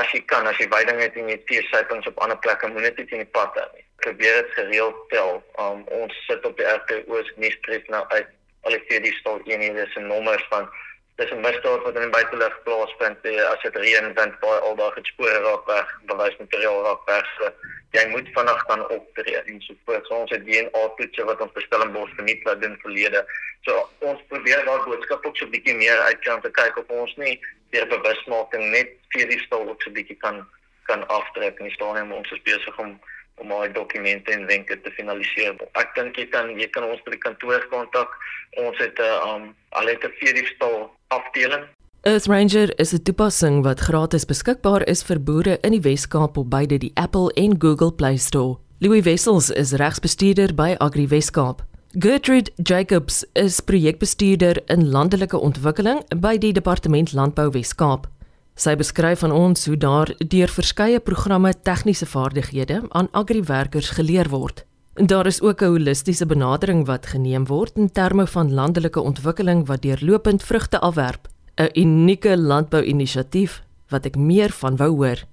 as 0.00 0.12
jy 0.12 0.22
kan, 0.28 0.46
as 0.48 0.56
jy 0.60 0.68
veiding 0.72 1.00
het 1.00 1.16
en 1.16 1.28
jy 1.28 1.36
vee 1.48 1.66
sypings 1.68 2.08
op 2.08 2.22
ander 2.24 2.38
plekke, 2.44 2.68
moenie 2.72 2.94
dit 2.96 3.12
in 3.12 3.24
die 3.24 3.34
pad 3.36 3.56
hê 3.60 3.66
nie 3.74 3.86
probeer 4.06 4.42
dit 4.42 4.52
gereeld 4.52 4.96
tel. 5.08 5.42
Um, 5.60 5.84
ons 6.00 6.14
sit 6.26 6.44
op 6.46 6.56
die 6.56 6.66
RTO 6.66 7.22
se 7.22 7.32
nuusbrief 7.42 7.86
nou 7.92 8.02
uit 8.14 8.28
al 8.66 8.74
die 8.74 8.82
vier 8.88 9.02
die 9.04 9.14
stal 9.20 9.40
eenhede 9.46 9.86
se 9.92 10.02
nommers 10.02 10.44
van 10.50 10.68
dis 11.16 11.30
'n 11.30 11.40
misdaad 11.40 11.82
wat 11.82 11.94
in 11.94 12.06
die 12.06 12.10
buitelug 12.10 12.62
plaasvind. 12.62 13.18
Eh, 13.22 13.50
as 13.52 13.62
dit 13.62 13.76
reën, 13.76 14.14
wind, 14.14 14.40
baie 14.40 14.60
aldag 14.60 14.94
het 14.94 15.06
spore 15.06 15.38
raak 15.48 15.66
weg, 15.66 15.88
bewysmateriaal 16.06 16.82
raak 16.82 17.04
weg. 17.04 17.26
So, 17.38 17.50
jy 17.90 18.06
moet 18.08 18.28
vinnig 18.34 18.64
kan 18.66 18.88
optree 18.88 19.36
en 19.36 19.60
so 19.60 19.74
voort. 19.84 20.06
So, 20.06 20.14
ons 20.14 20.30
het 20.30 20.44
DNA 20.44 20.82
toetse 20.96 21.24
wat 21.24 21.40
ons 21.40 21.52
bestel 21.52 21.82
in 21.82 21.92
bos 21.92 22.10
verniet 22.16 22.42
wat 22.42 22.60
doen 22.60 22.78
verlede. 22.82 23.24
So 23.66 23.88
ons 24.06 24.20
probeer 24.30 24.62
daai 24.62 24.84
boodskap 24.86 25.24
ook 25.26 25.36
so 25.36 25.44
'n 25.46 25.50
bietjie 25.50 25.74
meer 25.74 26.00
uitkant 26.08 26.42
te 26.42 26.50
kyk 26.50 26.76
op 26.78 26.90
ons 26.90 27.16
nie 27.16 27.40
deur 27.74 27.86
bewusmaking 27.86 28.70
net 28.70 28.92
vir 29.14 29.26
die 29.28 29.40
stal 29.46 29.68
ook 29.68 29.82
so 29.82 29.90
'n 29.90 29.98
bietjie 29.98 30.18
kan 30.22 30.46
kan 30.86 31.02
aftrek 31.08 31.58
en 31.58 31.70
staan 31.70 31.96
en 31.96 32.12
ons 32.12 32.30
is 32.30 32.42
besig 32.42 32.78
om 32.78 33.00
om 33.36 33.50
al 33.52 33.62
die 33.62 33.72
dokumente 33.72 34.32
en 34.32 34.46
wenke 34.46 34.80
te 34.80 34.90
finaliseer. 34.90 35.56
Ek 35.72 35.94
dink 35.94 36.16
jy 36.16 36.26
kan 36.26 36.54
jy 36.60 36.68
kan 36.70 36.84
ons 36.84 37.02
by 37.02 37.10
die 37.10 37.24
kantoor 37.26 37.66
kontak. 37.68 38.14
Ons 38.50 38.78
het 38.78 38.98
'n 38.98 39.02
uh, 39.02 39.34
um 39.34 39.56
al 39.68 39.86
het 39.86 40.04
'n 40.04 40.14
vierdiefstal 40.20 40.95
afdeling. 41.18 41.64
Earth 42.06 42.26
Ranger 42.26 42.78
is 42.80 42.92
'n 42.92 43.02
toepassing 43.02 43.62
wat 43.62 43.80
gratis 43.80 44.24
beskikbaar 44.24 44.86
is 44.86 45.02
vir 45.02 45.20
boere 45.20 45.58
in 45.60 45.72
die 45.72 45.80
Wes-Kaap 45.80 46.36
op 46.36 46.50
beide 46.50 46.78
die 46.78 46.92
Apple 46.94 47.32
en 47.34 47.56
Google 47.58 47.92
Play 47.92 48.16
Store. 48.16 48.58
Louis 48.78 49.04
Wessels 49.04 49.50
is 49.50 49.72
regsbestuurder 49.72 50.54
by 50.54 50.74
Agri 50.78 51.08
Wes-Kaap. 51.08 51.64
Gertrude 51.98 52.50
Jacobs 52.62 53.24
is 53.32 53.60
projekbestuurder 53.60 54.62
in 54.66 54.88
landelike 54.88 55.38
ontwikkeling 55.38 56.02
by 56.20 56.38
die 56.38 56.52
Departement 56.52 57.12
Landbou 57.12 57.50
Wes-Kaap. 57.50 58.06
Sy 58.54 58.74
beskryf 58.76 59.22
aan 59.24 59.32
ons 59.32 59.66
hoe 59.66 59.76
daar 59.76 60.14
deur 60.18 60.48
verskeie 60.48 61.00
programme 61.00 61.54
tegniese 61.62 62.06
vaardighede 62.06 62.82
aan 62.88 63.08
agriwerkers 63.12 63.90
geleer 63.96 64.28
word. 64.28 64.64
Daar 65.04 65.26
is 65.26 65.40
ook 65.40 65.60
'n 65.60 65.64
holistiese 65.64 66.26
benadering 66.26 66.86
wat 66.86 67.06
geneem 67.06 67.46
word 67.46 67.76
in 67.76 67.90
terme 67.90 68.26
van 68.26 68.52
landelike 68.52 69.00
ontwikkeling 69.00 69.66
wat 69.66 69.82
deurlopend 69.82 70.42
vrugte 70.42 70.80
afwerp. 70.80 71.28
'n 71.54 71.68
Unieke 71.80 72.38
landbou-inisiatief 72.38 73.62
wat 73.88 74.04
ek 74.06 74.16
meer 74.16 74.50
van 74.50 74.76
wou 74.76 74.90
hoor. 74.90 75.24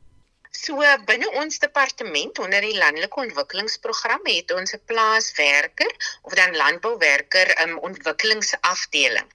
So 0.53 0.77
binne 1.07 1.29
ons 1.41 1.57
departement 1.59 2.39
onder 2.39 2.61
die 2.61 2.75
landelike 2.77 3.19
ontwikkelingsprogram 3.23 4.27
het 4.29 4.51
ons 4.53 4.75
'n 4.77 4.81
plaaswerker 4.85 5.89
of 6.21 6.35
dan 6.39 6.53
landbouwerker 6.55 7.49
um, 7.63 7.73
ontwikkelingsafdeling. 7.89 9.29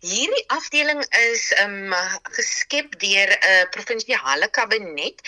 Hierdie 0.00 0.44
afdeling 0.56 1.04
is 1.20 1.44
um 1.64 1.92
geskep 2.38 2.96
deur 3.04 3.30
'n 3.36 3.52
uh, 3.52 3.68
provinsiale 3.76 4.48
kabinet 4.48 5.20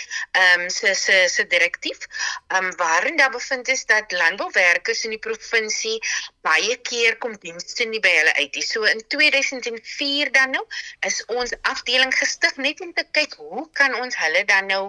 um 0.45 0.69
se 0.69 0.93
se 0.93 1.27
se 1.29 1.47
direktief 1.47 2.09
um 2.57 2.75
waarin 2.81 3.17
daar 3.17 3.31
bevind 3.37 3.67
is 3.67 3.85
dat 3.85 4.11
landbouwerkers 4.11 5.03
in 5.03 5.13
die 5.13 5.25
provinsie 5.29 6.01
baie 6.45 6.77
keer 6.89 7.17
kom 7.23 7.35
dienste 7.41 7.87
nie 7.89 8.01
by 8.03 8.11
hulle 8.19 8.33
uit 8.39 8.57
nie. 8.57 8.65
So 8.65 8.87
in 8.89 9.01
2004 9.15 10.31
dan 10.35 10.57
nou 10.57 10.65
is 11.09 11.21
ons 11.37 11.55
afdeling 11.73 12.13
gestig 12.15 12.57
net 12.61 12.81
om 12.85 12.93
te 12.93 13.05
kyk 13.17 13.37
hoe 13.41 13.67
kan 13.79 13.95
ons 14.01 14.17
hulle 14.23 14.45
dan 14.51 14.69
nou 14.73 14.83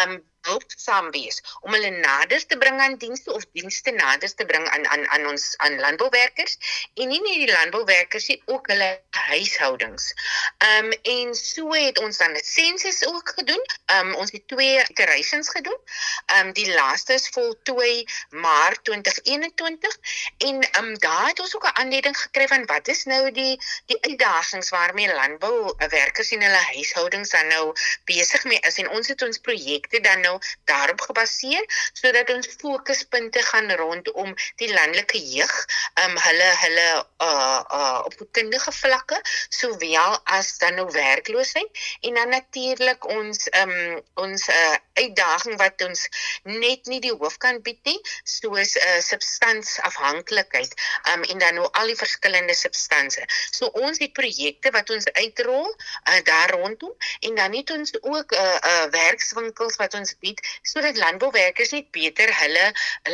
um 0.00 0.18
hulpsaam 0.46 1.10
wees 1.14 1.42
om 1.60 1.74
hulle 1.76 1.90
nader 1.90 2.46
te 2.46 2.58
bring 2.58 2.80
aan 2.80 2.96
dienste 3.02 3.32
of 3.32 3.46
dienste 3.52 3.90
nader 3.90 4.34
te 4.34 4.46
bring 4.46 4.68
aan 4.68 4.86
aan 4.86 5.06
aan 5.08 5.26
ons 5.32 5.54
aan 5.64 5.78
landbouwerkers 5.80 6.58
en 6.94 7.08
nie 7.08 7.20
net 7.20 7.40
die 7.44 7.52
landbouwerkers 7.52 8.28
nie 8.32 8.40
ook 8.46 8.70
hulle 8.72 8.90
huishoudings. 9.26 10.12
Ehm 10.58 10.84
um, 10.84 10.92
en 11.02 11.34
so 11.34 11.72
het 11.74 11.98
ons 11.98 12.18
dan 12.22 12.32
'n 12.32 12.44
sensus 12.44 13.06
ook 13.06 13.32
gedoen. 13.38 13.64
Ehm 13.86 14.08
um, 14.08 14.14
ons 14.14 14.32
het 14.32 14.48
twee 14.48 14.84
iterations 14.88 15.48
gedoen. 15.48 15.78
Ehm 16.26 16.46
um, 16.46 16.52
die 16.52 16.72
laaste 16.74 17.14
is 17.14 17.28
voltooi 17.28 18.06
Maart 18.30 18.84
2021 18.84 19.98
en 20.38 20.60
ehm 20.60 20.84
um, 20.84 20.98
daar 20.98 21.28
het 21.28 21.40
ons 21.40 21.56
ook 21.56 21.66
'n 21.66 21.78
aanleiding 21.80 22.18
gekry 22.18 22.46
van 22.48 22.66
wat 22.66 22.88
is 22.88 23.04
nou 23.04 23.30
die 23.32 23.60
die 23.86 24.00
uitdagings 24.00 24.68
waarmee 24.68 25.14
landbouwerkers 25.14 26.30
en 26.30 26.42
hulle 26.42 26.64
huishoudings 26.72 27.30
dan 27.30 27.46
nou 27.46 27.72
besig 28.04 28.44
mee 28.44 28.58
is 28.60 28.78
en 28.78 28.88
ons 28.88 29.08
het 29.08 29.22
ons 29.22 29.38
projekte 29.38 30.00
dan 30.00 30.20
nou 30.20 30.35
daarop 30.64 31.00
gebaseer 31.00 31.64
sodat 31.92 32.30
ons 32.30 32.48
fokuspunte 32.60 33.42
gaan 33.42 33.72
rondom 33.72 34.34
die 34.56 34.72
landelike 34.72 35.18
jeug, 35.18 35.54
ehm 35.94 36.10
um, 36.10 36.18
hulle 36.26 36.50
hulle 36.62 36.88
uh 37.22 37.60
uh 37.78 38.00
op 38.04 38.14
kundige 38.30 38.72
vlakke 38.72 39.20
sowel 39.48 40.18
as 40.24 40.58
dan 40.58 40.74
nou 40.74 40.86
werkloosheid 40.92 41.70
en 42.00 42.14
dan 42.14 42.28
natuurlik 42.28 43.06
ons 43.08 43.48
ehm 43.48 43.70
um, 43.70 44.02
ons 44.14 44.48
uh, 44.48 44.76
uitdaging 44.94 45.56
wat 45.60 45.82
ons 45.88 46.08
net 46.42 46.86
nie 46.86 47.00
die 47.00 47.12
hoof 47.12 47.36
kan 47.42 47.60
bied 47.62 47.80
nie 47.84 47.98
soos 48.24 48.76
'n 48.76 48.88
uh, 48.88 49.00
substansafhanklikheid 49.10 50.72
ehm 50.76 51.22
um, 51.22 51.22
en 51.32 51.38
dan 51.38 51.54
nou 51.54 51.68
al 51.72 51.86
die 51.92 51.98
verskillende 51.98 52.54
substansie. 52.54 53.24
So 53.50 53.66
ons 53.66 53.98
die 53.98 54.12
projekte 54.12 54.70
wat 54.70 54.90
ons 54.90 55.06
uitrol 55.12 55.68
uh, 55.68 56.20
daar 56.24 56.50
rondom 56.50 56.92
en 57.20 57.34
dan 57.34 57.54
het 57.54 57.70
ons 57.70 57.94
ook 58.00 58.32
'n 58.32 58.40
uh, 58.40 58.58
uh, 58.72 58.86
werkswinkels 58.90 59.76
wat 59.76 59.94
ons 59.94 60.14
bied 60.26 60.42
sodat 60.62 61.00
landbouwerkers 61.00 61.74
net 61.76 61.90
beter 61.94 62.32
hulle 62.42 62.66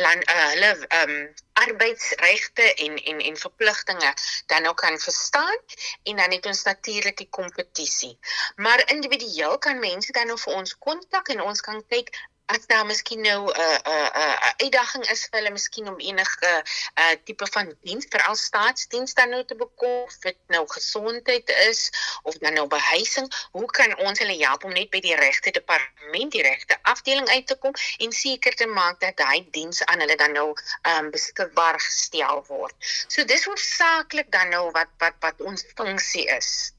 land 0.03 0.29
uh, 0.35 0.45
hulle 0.53 0.71
um 1.01 1.15
arbeidsregte 1.63 2.65
en 2.85 2.95
en 3.11 3.19
en 3.29 3.37
verpligtinge 3.37 4.13
dan 4.51 4.65
ook 4.65 4.81
kan 4.85 4.99
verstaan 4.99 5.59
en 6.03 6.15
dan 6.21 6.31
het 6.31 6.45
ons 6.45 6.63
natuurlik 6.63 7.17
die 7.17 7.29
kompetisie. 7.29 8.17
Maar 8.55 8.91
individueel 8.91 9.57
kan 9.57 9.79
mense 9.79 10.11
dan 10.11 10.27
nou 10.27 10.39
vir 10.39 10.53
ons 10.53 10.77
kontak 10.77 11.29
en 11.35 11.41
ons 11.41 11.61
kan 11.61 11.83
kyk 11.87 12.09
as 12.45 12.65
daar 12.67 12.85
miskien 12.85 13.21
nou 13.21 13.41
'n 13.47 13.59
uh, 13.59 13.77
'n 13.77 13.89
uh, 13.89 14.09
'n 14.11 14.19
uh, 14.19 14.51
uitdaging 14.63 15.05
is 15.09 15.27
vir 15.31 15.39
hulle 15.39 15.51
miskien 15.51 15.87
om 15.87 15.99
enige 15.99 16.51
uh, 16.99 17.15
tipe 17.23 17.47
van 17.51 17.75
diens 17.81 18.05
vir 18.09 18.23
al 18.27 18.35
staatsdiens 18.35 19.13
dan 19.13 19.29
nou 19.29 19.45
te 19.45 19.55
bekom 19.55 20.03
of 20.03 20.17
dit 20.17 20.37
nou 20.47 20.63
gesondheid 20.67 21.49
is 21.69 21.89
of 22.23 22.37
dan 22.37 22.53
nou 22.53 22.67
behuising 22.67 23.27
hoe 23.51 23.65
kan 23.65 23.97
ons 23.97 24.19
hulle 24.19 24.37
help 24.43 24.63
om 24.63 24.73
net 24.73 24.89
by 24.89 24.99
die 24.99 25.15
regte 25.15 25.51
departement 25.51 26.31
die 26.31 26.41
regte 26.41 26.77
afdeling 26.81 27.29
uit 27.29 27.47
te 27.47 27.55
kom 27.55 27.73
en 27.97 28.11
seker 28.11 28.55
te 28.55 28.65
maak 28.65 28.99
dat 28.99 29.17
daai 29.17 29.47
diens 29.51 29.83
aan 29.85 29.99
hulle 29.99 30.15
dan 30.15 30.31
nou 30.31 30.49
um, 30.51 31.09
beskikbaar 31.11 31.79
gestel 31.79 32.43
word? 32.47 32.75
So 33.07 33.23
dis 33.23 33.45
hoofsaaklik 33.45 34.31
dan 34.31 34.49
nou 34.49 34.71
wat 34.71 34.91
wat 34.97 35.15
wat 35.19 35.41
ons 35.41 35.65
funksie 35.75 36.27
is. 36.27 36.73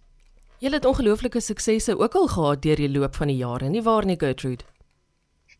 Julle 0.58 0.76
het 0.76 0.84
ongelooflike 0.84 1.40
suksesse 1.40 1.98
ook 1.98 2.14
al 2.14 2.28
gehad 2.28 2.62
deur 2.62 2.76
die 2.76 2.90
loop 2.90 3.16
van 3.16 3.32
die 3.32 3.36
jare 3.36 3.68
nie 3.68 3.82
waar 3.82 4.04
nie 4.04 4.20
Gertrude 4.20 4.73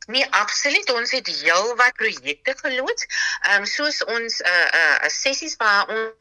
Nee, 0.07 0.27
absoluut. 0.31 0.93
Ons 0.93 1.11
het 1.11 1.27
heelwat 1.27 1.95
projekte 1.97 2.55
geloods. 2.57 3.07
Ehm 3.41 3.63
um, 3.63 3.65
soos 3.65 4.05
ons 4.05 4.41
'n 4.41 4.47
uh, 4.47 5.01
'n 5.01 5.05
uh, 5.05 5.09
sessies 5.09 5.57
waar 5.57 5.89
ons 5.89 6.13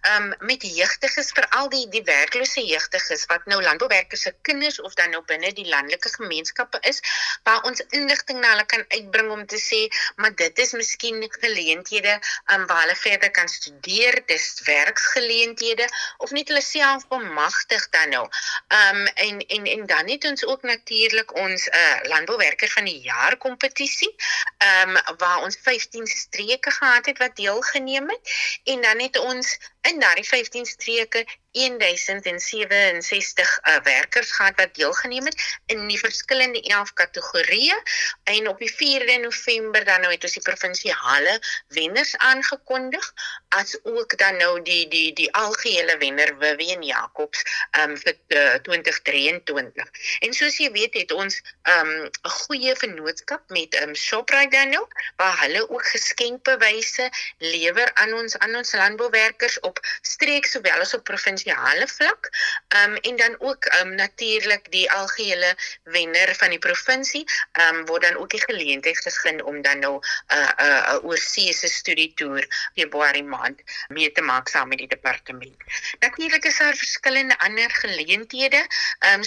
ehm 0.00 0.22
um, 0.22 0.34
met 0.38 0.62
jeugdiges 0.62 1.30
veral 1.34 1.68
die 1.68 1.88
die 1.88 2.02
werklose 2.02 2.64
jeugdiges 2.66 3.26
wat 3.26 3.46
nou 3.46 3.62
landbouwerkers 3.62 4.22
se 4.22 4.34
kinders 4.42 4.80
of 4.80 4.94
dan 4.94 5.10
nou 5.10 5.22
binne 5.26 5.52
die 5.52 5.68
landelike 5.68 6.08
gemeenskappe 6.08 6.78
is, 6.80 7.00
waar 7.42 7.62
ons 7.62 7.82
inligting 7.88 8.40
na 8.40 8.50
hulle 8.50 8.66
kan 8.66 8.84
uitbring 8.88 9.30
om 9.30 9.46
te 9.46 9.60
sê, 9.62 9.86
maar 10.16 10.34
dit 10.34 10.58
is 10.58 10.72
miskien 10.72 11.22
geleenthede 11.30 12.18
um, 12.52 12.66
waar 12.66 12.80
hulle 12.80 12.96
verder 12.96 13.30
kan 13.30 13.48
studeer, 13.48 14.22
dis 14.26 14.60
werksgeleenthede 14.64 15.88
of 16.16 16.30
net 16.30 16.48
hulle 16.48 16.62
self 16.62 17.06
bemagtig 17.08 17.88
dan 17.88 18.08
nou. 18.08 18.26
Ehm 18.68 18.96
um, 18.96 19.06
en 19.06 19.46
en 19.46 19.64
en 19.76 19.86
dan 19.86 20.08
het 20.08 20.24
ons 20.24 20.44
ook 20.44 20.62
natuurlik 20.62 21.34
ons 21.34 21.66
'n 21.66 21.74
uh, 21.76 22.08
landbouwerker 22.08 22.68
van 22.68 22.84
die 22.84 23.00
jaar 23.00 23.27
jaar 23.28 23.38
kompetisie. 23.38 24.14
Ehm 24.58 24.96
um, 24.96 25.16
waar 25.16 25.42
ons 25.42 25.58
15 25.62 26.06
streke 26.06 26.70
gehad 26.70 27.06
het 27.06 27.18
wat 27.18 27.36
deelgeneem 27.36 28.08
het 28.08 28.60
en 28.64 28.80
dan 28.80 29.00
het 29.00 29.18
ons 29.18 29.58
in 29.80 30.00
daardie 30.00 30.28
15 30.28 30.66
streke 30.66 31.26
1067 31.58 33.58
uh, 33.62 33.76
werkers 33.82 34.32
gehad 34.32 34.54
wat 34.56 34.74
deelgeneem 34.74 35.24
het 35.24 35.58
in 35.66 35.88
die 35.88 35.98
verskillende 35.98 36.62
11 36.62 36.92
kategorieë 36.92 37.76
en 38.24 38.48
op 38.48 38.58
die 38.58 38.72
4de 38.72 39.18
November 39.22 39.84
dan 39.84 40.00
nou 40.00 40.12
het 40.12 40.24
ons 40.24 40.38
die 40.38 40.42
provinsiale 40.42 41.38
wenners 41.74 42.16
aangekondig 42.16 43.12
as 43.48 43.78
ook 43.82 44.18
dan 44.18 44.36
nou 44.36 44.62
die 44.62 44.88
die 44.88 45.12
die 45.12 45.32
algehele 45.34 45.96
wenner 45.98 46.34
Vivian 46.38 46.82
Jacobs 46.82 47.42
um, 47.80 47.96
vir 47.96 48.14
uh, 48.36 48.54
2023. 48.62 49.90
En 50.26 50.34
soos 50.36 50.58
jy 50.60 50.70
weet 50.74 50.98
het 51.00 51.12
ons 51.12 51.40
ehm, 51.62 51.88
'n 51.88 52.06
um, 52.06 52.30
goeie 52.38 52.74
vennootskap 52.76 53.42
met 53.48 53.74
um, 53.82 53.94
Shoprite 53.94 54.56
dan 54.56 54.70
nou 54.70 54.86
waar 55.16 55.40
hulle 55.42 55.70
ook 55.70 55.86
geskenkbewyse 55.86 57.10
lewer 57.38 57.94
aan 57.94 58.12
ons 58.12 58.38
aan 58.38 58.56
ons 58.56 58.72
landbouwerkers 58.72 59.60
op 59.60 59.80
streek 60.02 60.46
sowel 60.46 60.80
as 60.80 60.94
op 60.94 61.04
provinsie 61.04 61.47
provinsiale 61.48 61.86
vlak. 61.86 62.30
Ehm 62.68 62.92
um, 62.92 62.96
en 62.96 63.16
dan 63.16 63.36
ook 63.38 63.64
ehm 63.64 63.88
um, 63.88 63.94
natuurlik 63.94 64.70
die 64.70 64.90
algehele 64.92 65.56
wenner 65.84 66.34
van 66.34 66.50
die 66.50 66.58
provinsie 66.58 67.24
ehm 67.52 67.74
um, 67.74 67.86
word 67.86 68.02
dan 68.02 68.16
ook 68.16 68.30
die 68.30 68.40
geleentheid 68.40 68.98
gegee 68.98 69.44
om 69.44 69.62
dan 69.62 69.78
nou 69.78 69.98
'n 69.98 70.36
uh, 70.36 70.48
'n 70.56 70.64
uh, 70.64 70.92
'n 70.92 71.04
oorseese 71.04 71.68
studietoer 71.68 72.70
Februarie 72.74 73.24
maand 73.24 73.62
mee 73.88 74.12
te 74.12 74.20
maak 74.20 74.48
saam 74.48 74.68
met 74.68 74.78
die 74.78 74.88
departement. 74.88 75.56
Natuurlik 76.00 76.44
is 76.44 76.58
daar 76.58 76.74
verskillende 76.74 77.38
ander 77.38 77.70
geleenthede. 77.70 78.66
Ehm 78.98 79.20
um, 79.20 79.24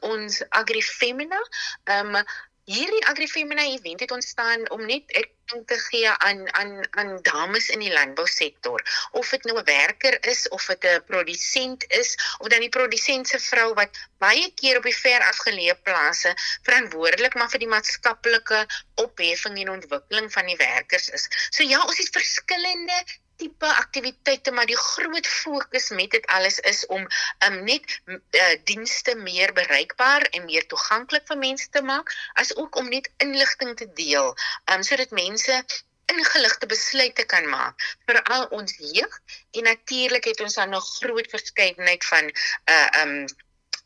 ons 0.00 0.42
Agrifemina 0.48 1.48
ehm 1.84 2.14
um, 2.14 2.24
hierdie 2.66 3.04
Agrifemina 3.06 3.62
event 3.62 4.00
het 4.00 4.10
ontstaan 4.10 4.70
om 4.74 4.80
net 4.86 5.10
erkenning 5.20 5.66
te 5.70 5.76
gee 5.78 6.08
aan 6.10 6.40
aan 6.60 6.72
aan 6.90 7.12
dames 7.22 7.68
in 7.74 7.84
die 7.84 7.92
landbousektor 7.92 8.82
of 9.20 9.28
dit 9.34 9.44
nou 9.46 9.58
'n 9.60 9.68
werker 9.68 10.16
is 10.32 10.48
of 10.48 10.66
dit 10.72 10.86
'n 10.92 11.04
produsent 11.10 11.86
is 12.00 12.10
of 12.38 12.48
dan 12.48 12.64
die 12.66 12.74
produsent 12.78 13.28
se 13.28 13.38
vrou 13.38 13.68
wat 13.74 14.00
baie 14.18 14.50
keer 14.54 14.80
op 14.80 14.88
die 14.90 14.96
ver 14.96 15.22
afgeleë 15.28 15.76
plase 15.82 16.34
verantwoordelik 16.62 17.34
maar 17.34 17.50
vir 17.54 17.62
die 17.64 17.72
maatskaplike 17.74 18.66
opheffing 19.04 19.60
en 19.62 19.70
ontwikkeling 19.78 20.32
van 20.32 20.46
die 20.46 20.56
werkers 20.56 21.08
is. 21.08 21.28
So 21.50 21.62
ja, 21.62 21.84
ons 21.84 21.98
het 21.98 22.10
verskillende 22.18 22.98
tipe 23.36 23.66
aktiwiteite 23.66 24.52
maar 24.52 24.66
die 24.66 24.78
groot 24.78 25.26
fokus 25.26 25.90
met 25.90 26.10
dit 26.10 26.26
alles 26.26 26.58
is 26.58 26.86
om 26.86 27.06
um, 27.46 27.58
net 27.64 27.98
uh, 28.06 28.20
dienste 28.64 29.16
meer 29.16 29.52
bereikbaar 29.52 30.22
en 30.30 30.44
meer 30.44 30.66
toeganklik 30.66 31.26
vir 31.30 31.40
mense 31.42 31.68
te 31.70 31.82
maak 31.82 32.12
as 32.34 32.54
ook 32.56 32.76
om 32.76 32.88
net 32.88 33.10
inligting 33.16 33.76
te 33.76 33.90
deel 33.92 34.32
um, 34.72 34.82
sodat 34.82 35.10
mense 35.10 35.64
ingeligte 36.06 36.66
besluite 36.70 37.24
kan 37.26 37.48
maak 37.50 37.82
vir 38.06 38.20
al 38.22 38.46
ons 38.58 38.76
jeug 38.78 39.18
en 39.58 39.66
natuurlik 39.70 40.30
het 40.30 40.40
ons 40.40 40.54
dan 40.60 40.70
nog 40.70 40.86
groot 41.00 41.30
verskeidenheid 41.30 42.04
van 42.12 42.30
uh 42.76 43.02
um 43.02 43.18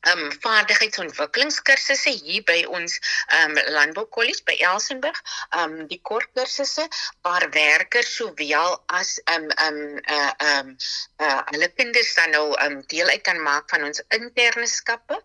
um 0.09 0.23
vaardigheidsontwikkelingskursusse 0.45 2.11
hier 2.11 2.45
by 2.49 2.65
ons 2.79 2.99
um 3.41 3.57
Landbou 3.77 4.07
College 4.09 4.43
by 4.49 4.57
Elsenburg, 4.73 5.21
um 5.61 5.87
die 5.91 6.01
kort 6.03 6.31
kursusse 6.35 6.87
waar 7.27 7.49
werkers 7.55 8.15
sowel 8.17 8.79
as 8.87 9.19
um 9.35 9.49
um 9.67 9.81
uh 10.17 10.33
um 10.51 10.77
uh 11.21 11.41
hulle 11.53 11.69
kinders 11.77 12.15
dan 12.15 12.37
nou 12.37 12.47
um 12.67 12.81
deel 12.87 13.09
uit 13.13 13.25
kan 13.27 13.43
maak 13.43 13.69
van 13.71 13.85
ons 13.91 14.03
interne 14.09 14.67
skappe 14.67 15.21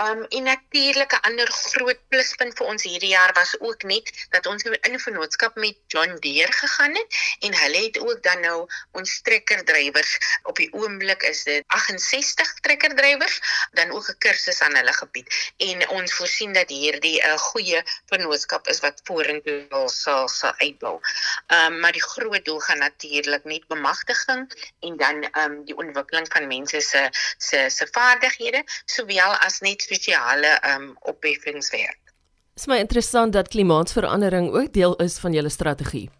Um 0.00 0.24
en 0.24 0.42
natuurlik 0.42 1.12
'n 1.12 1.20
ander 1.20 1.50
groot 1.52 1.98
pluspunt 2.08 2.56
vir 2.56 2.66
ons 2.66 2.82
hierdie 2.82 3.10
jaar 3.12 3.32
was 3.32 3.60
ook 3.60 3.82
net 3.82 4.26
dat 4.30 4.46
ons 4.46 4.62
in 4.62 5.00
vennootskap 5.00 5.54
met 5.54 5.76
John 5.86 6.16
Deere 6.20 6.52
gegaan 6.52 6.94
het 6.96 7.16
en 7.40 7.54
hulle 7.54 7.82
het 7.84 7.98
ook 7.98 8.22
dan 8.22 8.40
nou 8.40 8.66
ons 8.92 9.20
trekkerdrywers 9.22 10.18
op 10.42 10.56
die 10.56 10.72
oomblik 10.72 11.22
is 11.22 11.42
dit 11.44 11.64
68 11.66 12.54
trekkerdrywers 12.60 13.40
dan 13.72 13.90
ook 13.90 14.08
'n 14.08 14.18
kursus 14.18 14.60
aan 14.60 14.76
hulle 14.76 14.92
gebied 14.92 15.52
en 15.56 15.88
ons 15.88 16.14
voorsien 16.14 16.52
dat 16.52 16.68
hierdie 16.68 17.20
'n 17.20 17.26
uh, 17.26 17.38
goeie 17.38 17.82
vennootskap 18.06 18.68
is 18.68 18.80
wat 18.80 19.00
vorentoe 19.04 19.68
sal 19.88 20.28
sal 20.28 20.54
uitbou. 20.56 21.00
Um 21.46 21.80
maar 21.80 21.92
die 21.92 22.02
groot 22.02 22.44
doel 22.44 22.60
gaan 22.60 22.78
natuurlik 22.78 23.44
net 23.44 23.66
bemagtiging 23.68 24.48
en 24.80 24.96
dan 24.96 25.28
um 25.44 25.64
die 25.64 25.76
ontwikkeling 25.76 26.26
van 26.32 26.46
mense 26.46 26.80
se 26.80 27.10
se 27.38 27.68
se 27.68 27.88
vaardighede 27.90 28.64
sowel 28.84 29.36
as 29.36 29.60
net 29.60 29.81
spesiale 29.82 30.56
um 30.74 30.92
opheffingswerk. 31.10 32.00
Dit 32.52 32.64
is 32.64 32.68
my 32.68 32.78
interessant 32.82 33.32
dat 33.32 33.48
klimaatsverandering 33.48 34.50
ook 34.52 34.72
deel 34.72 34.96
is 35.00 35.18
van 35.18 35.32
julle 35.32 35.52
strategie. 35.52 36.10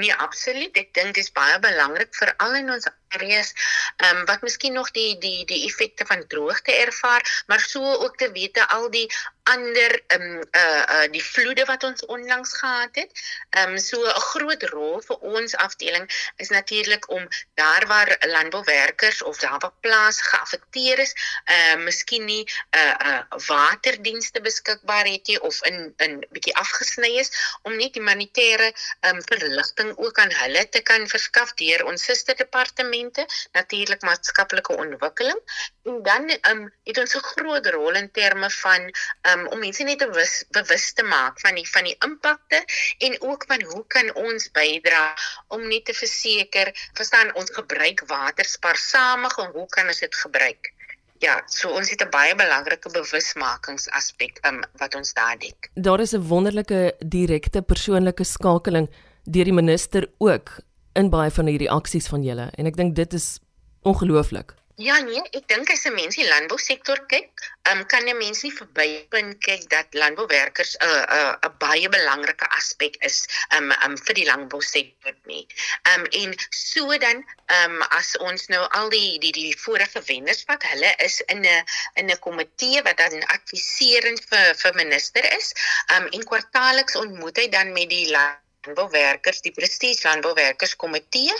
Nee, 0.00 0.14
absoluut. 0.14 0.76
Ek 0.76 0.92
dink 0.96 1.14
dit 1.16 1.24
is 1.24 1.32
baie 1.36 1.58
belangrik 1.60 2.14
vir 2.16 2.32
al 2.44 2.56
in 2.60 2.70
ons 2.72 2.88
areas 3.14 3.52
ehm 3.96 4.16
um, 4.16 4.24
wat 4.24 4.42
miskien 4.42 4.72
nog 4.72 4.90
die 4.90 5.18
die 5.18 5.44
die 5.44 5.64
effekte 5.66 6.06
van 6.06 6.26
droogte 6.26 6.72
ervaar, 6.72 7.44
maar 7.46 7.60
so 7.60 7.94
ook 7.94 8.16
te 8.16 8.32
wete 8.32 8.68
al 8.68 8.90
die 8.90 9.08
ander 9.42 10.02
ehm 10.06 10.22
um, 10.22 10.42
uh 10.52 10.82
uh 10.94 11.06
die 11.10 11.24
vloede 11.24 11.64
wat 11.64 11.84
ons 11.84 12.04
onlangs 12.06 12.52
gehad 12.58 12.94
het. 12.94 13.10
Ehm 13.50 13.70
um, 13.70 13.78
so 13.78 14.02
'n 14.06 14.20
groot 14.30 14.62
rol 14.62 15.00
vir 15.00 15.18
ons 15.18 15.56
afdeling 15.56 16.32
is 16.36 16.48
natuurlik 16.48 17.10
om 17.10 17.28
daar 17.54 17.86
waar 17.86 18.16
landbouwerkers 18.20 19.22
of 19.22 19.38
daar 19.38 19.58
waar 19.58 19.76
plaas 19.80 20.20
geaffekteer 20.22 20.98
is, 20.98 21.14
ehm 21.44 21.78
uh, 21.78 21.84
miskien 21.84 22.24
nie 22.24 22.44
uh 22.76 22.94
uh 23.06 23.20
waterdienste 23.46 24.40
beskikbaar 24.40 25.04
het 25.04 25.26
nie 25.26 25.40
of 25.40 25.64
in 25.64 25.94
in 25.96 26.26
bietjie 26.30 26.56
afgesny 26.56 27.18
is 27.18 27.30
om 27.62 27.76
net 27.76 27.94
humanitêre 27.94 28.72
ehm 29.00 29.16
um, 29.16 29.22
verligting 29.22 29.96
ook 29.96 30.18
aan 30.18 30.32
hulle 30.32 30.68
te 30.68 30.80
kan 30.80 31.08
verskaf 31.08 31.54
deur 31.54 31.84
ons 31.84 32.04
susterdepartement 32.04 33.01
departemente, 33.02 33.48
natuurlik 33.52 34.02
maatskaplike 34.02 34.76
ontwikkeling 34.76 35.40
en 35.82 36.02
dan 36.02 36.30
um, 36.50 36.72
het 36.84 36.98
ons 36.98 37.14
'n 37.14 37.18
groot 37.34 37.66
rol 37.66 37.94
in 37.94 38.10
terme 38.10 38.50
van 38.50 38.82
um, 39.30 39.46
om 39.48 39.58
mense 39.58 39.82
net 39.82 39.98
bewus 39.98 40.44
bewus 40.50 40.92
te 40.92 41.02
maak 41.02 41.40
van 41.40 41.54
die 41.54 41.68
van 41.70 41.84
die 41.84 41.96
impakte 42.04 42.64
en 42.98 43.20
ook 43.20 43.44
van 43.46 43.62
hoe 43.62 43.84
kan 43.86 44.14
ons 44.14 44.50
bydra 44.50 45.14
om 45.48 45.68
net 45.68 45.84
te 45.84 45.94
verseker 45.94 46.72
verstaan 46.94 47.34
ons 47.34 47.50
gebruik 47.50 48.02
water 48.06 48.44
spaarsamig 48.44 49.38
en 49.38 49.50
hoe 49.52 49.66
kan 49.66 49.86
ons 49.86 49.98
dit 49.98 50.14
gebruik? 50.14 50.72
Ja, 51.18 51.42
so 51.46 51.70
ons 51.70 51.90
het 51.90 52.02
'n 52.02 52.10
baie 52.10 52.34
belangrike 52.34 52.90
bewusmakingsaspek 52.90 54.38
um, 54.46 54.62
wat 54.76 54.94
ons 54.94 55.12
daar 55.12 55.38
dek. 55.38 55.70
Daar 55.74 56.00
is 56.00 56.12
'n 56.12 56.26
wonderlike 56.26 56.94
direkte 56.98 57.62
persoonlike 57.62 58.24
skakeling 58.24 58.90
deur 59.24 59.44
die 59.44 59.52
minister 59.52 60.08
ook 60.18 60.62
in 60.94 61.10
baie 61.10 61.30
van 61.30 61.46
hierdie 61.46 61.70
aksies 61.70 62.08
van 62.12 62.22
julle 62.22 62.50
en 62.58 62.66
ek 62.66 62.76
dink 62.76 62.96
dit 62.96 63.14
is 63.14 63.38
ongelooflik. 63.82 64.54
Ja 64.80 64.94
nee, 65.04 65.20
ek 65.36 65.44
dink 65.52 65.68
as 65.70 65.84
'n 65.84 65.92
mens 65.94 66.16
die 66.16 66.24
landbousektor 66.26 67.00
kyk, 67.06 67.42
um, 67.70 67.82
kan 67.92 68.08
'n 68.08 68.16
mens 68.16 68.40
nie 68.42 68.52
verbypunt 68.56 69.36
kyk 69.44 69.68
dat 69.68 69.92
landbouwerkers 69.92 70.72
'n 70.76 70.86
uh, 70.86 71.02
'n 71.02 71.12
uh, 71.18 71.48
'n 71.48 71.52
baie 71.58 71.88
belangrike 71.92 72.48
aspek 72.58 72.96
is 73.08 73.18
um, 73.56 73.68
um 73.84 73.98
vir 73.98 74.14
die 74.14 74.24
landbousektor 74.24 75.14
nie. 75.28 75.46
Um 75.92 76.06
en 76.22 76.34
so 76.50 76.98
dan 77.04 77.20
um 77.60 77.82
as 78.00 78.16
ons 78.16 78.48
nou 78.48 78.64
al 78.80 78.88
die 78.88 79.18
die 79.18 79.32
die 79.32 79.52
vorige 79.64 80.02
wenners 80.08 80.44
wat 80.48 80.64
hulle 80.72 80.94
is 81.04 81.20
in 81.28 81.44
'n 81.44 81.64
in 82.00 82.10
'n 82.10 82.18
komitee 82.18 82.82
wat 82.82 82.96
dan 82.96 83.22
adviserend 83.36 84.24
vir 84.30 84.54
vir 84.54 84.74
minister 84.74 85.24
is, 85.36 85.52
um 85.96 86.08
en 86.10 86.24
kwartaalliks 86.24 86.96
ontmoet 86.96 87.36
hy 87.36 87.48
dan 87.48 87.72
met 87.76 87.90
die 87.90 88.08
land 88.10 88.40
landbouwerkers 88.66 89.40
die 89.42 89.52
prestige 89.52 90.08
landbouwerkers 90.08 90.76
komitee. 90.76 91.34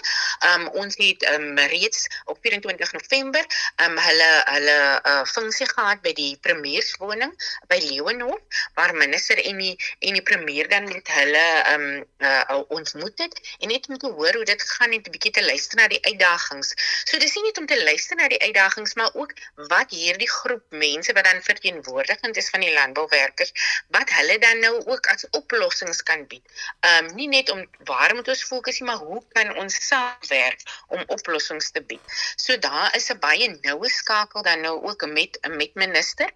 Um 0.53 0.67
ons 0.83 0.97
het 0.99 1.23
um 1.35 1.59
reeds 1.59 2.07
op 2.25 2.39
24 2.43 2.93
November 2.93 3.47
um 3.85 3.99
hulle 3.99 4.31
hulle 4.45 4.79
uh, 5.07 5.23
funksie 5.25 5.67
gehad 5.69 6.03
by 6.03 6.13
die 6.19 6.37
premierswoning 6.43 7.33
by 7.71 7.79
Leeuwenhof 7.85 8.41
waar 8.75 8.95
minister 8.95 9.39
en 9.39 9.59
die 9.63 9.75
en 10.01 10.19
die 10.19 10.23
premier 10.23 10.69
dan 10.69 10.89
met 10.91 11.09
hulle 11.15 11.45
um 11.75 11.87
uh, 12.19 12.61
ontmoet 12.69 13.19
het 13.19 13.41
en 13.61 13.69
net 13.69 13.89
om 13.89 13.99
te 13.99 14.11
hoor 14.11 14.35
hoe 14.35 14.45
dit 14.45 14.63
gaan 14.63 14.91
en 14.93 14.99
'n 15.03 15.11
bietjie 15.11 15.33
te 15.33 15.45
luister 15.45 15.79
na 15.79 15.89
die 15.89 16.03
uitdagings. 16.05 16.75
So 17.05 17.19
dis 17.19 17.35
nie 17.35 17.45
net 17.47 17.59
om 17.59 17.67
te 17.67 17.79
luister 17.85 18.17
na 18.17 18.29
die 18.29 18.43
uitdagings 18.43 18.95
maar 18.95 19.15
ook 19.15 19.33
wat 19.71 19.91
hierdie 19.91 20.31
groep 20.31 20.65
mense 20.71 21.13
wat 21.13 21.25
dan 21.25 21.43
verteenwoordigend 21.43 22.37
is 22.37 22.51
van 22.51 22.61
die 22.61 22.75
landbouwerkers 22.75 23.53
wat 23.89 24.11
hulle 24.11 24.39
dan 24.39 24.59
nou 24.59 24.75
ook 24.87 25.07
as 25.07 25.27
oplossings 25.31 26.03
kan 26.03 26.27
bied. 26.27 26.45
Um 26.81 27.12
nie 27.15 27.29
net 27.29 27.51
om 27.51 27.63
waar 27.85 28.15
moet 28.15 28.29
ons 28.29 28.45
fokus 28.45 28.81
nie, 28.81 28.89
maar 28.89 29.03
hoe 29.03 29.23
kan 29.37 29.57
ons 29.57 29.79
saamwerk 29.87 30.61
om 30.89 31.05
oplossings 31.07 31.71
te 31.71 31.83
bied. 31.83 32.19
So 32.37 32.59
daar 32.59 32.97
is 32.97 33.11
'n 33.11 33.19
baie 33.19 33.49
noue 33.61 33.89
skakel 33.89 34.43
dan 34.43 34.61
nou 34.61 34.77
ook 34.83 35.07
met 35.07 35.39
met 35.49 35.75
minister 35.75 36.31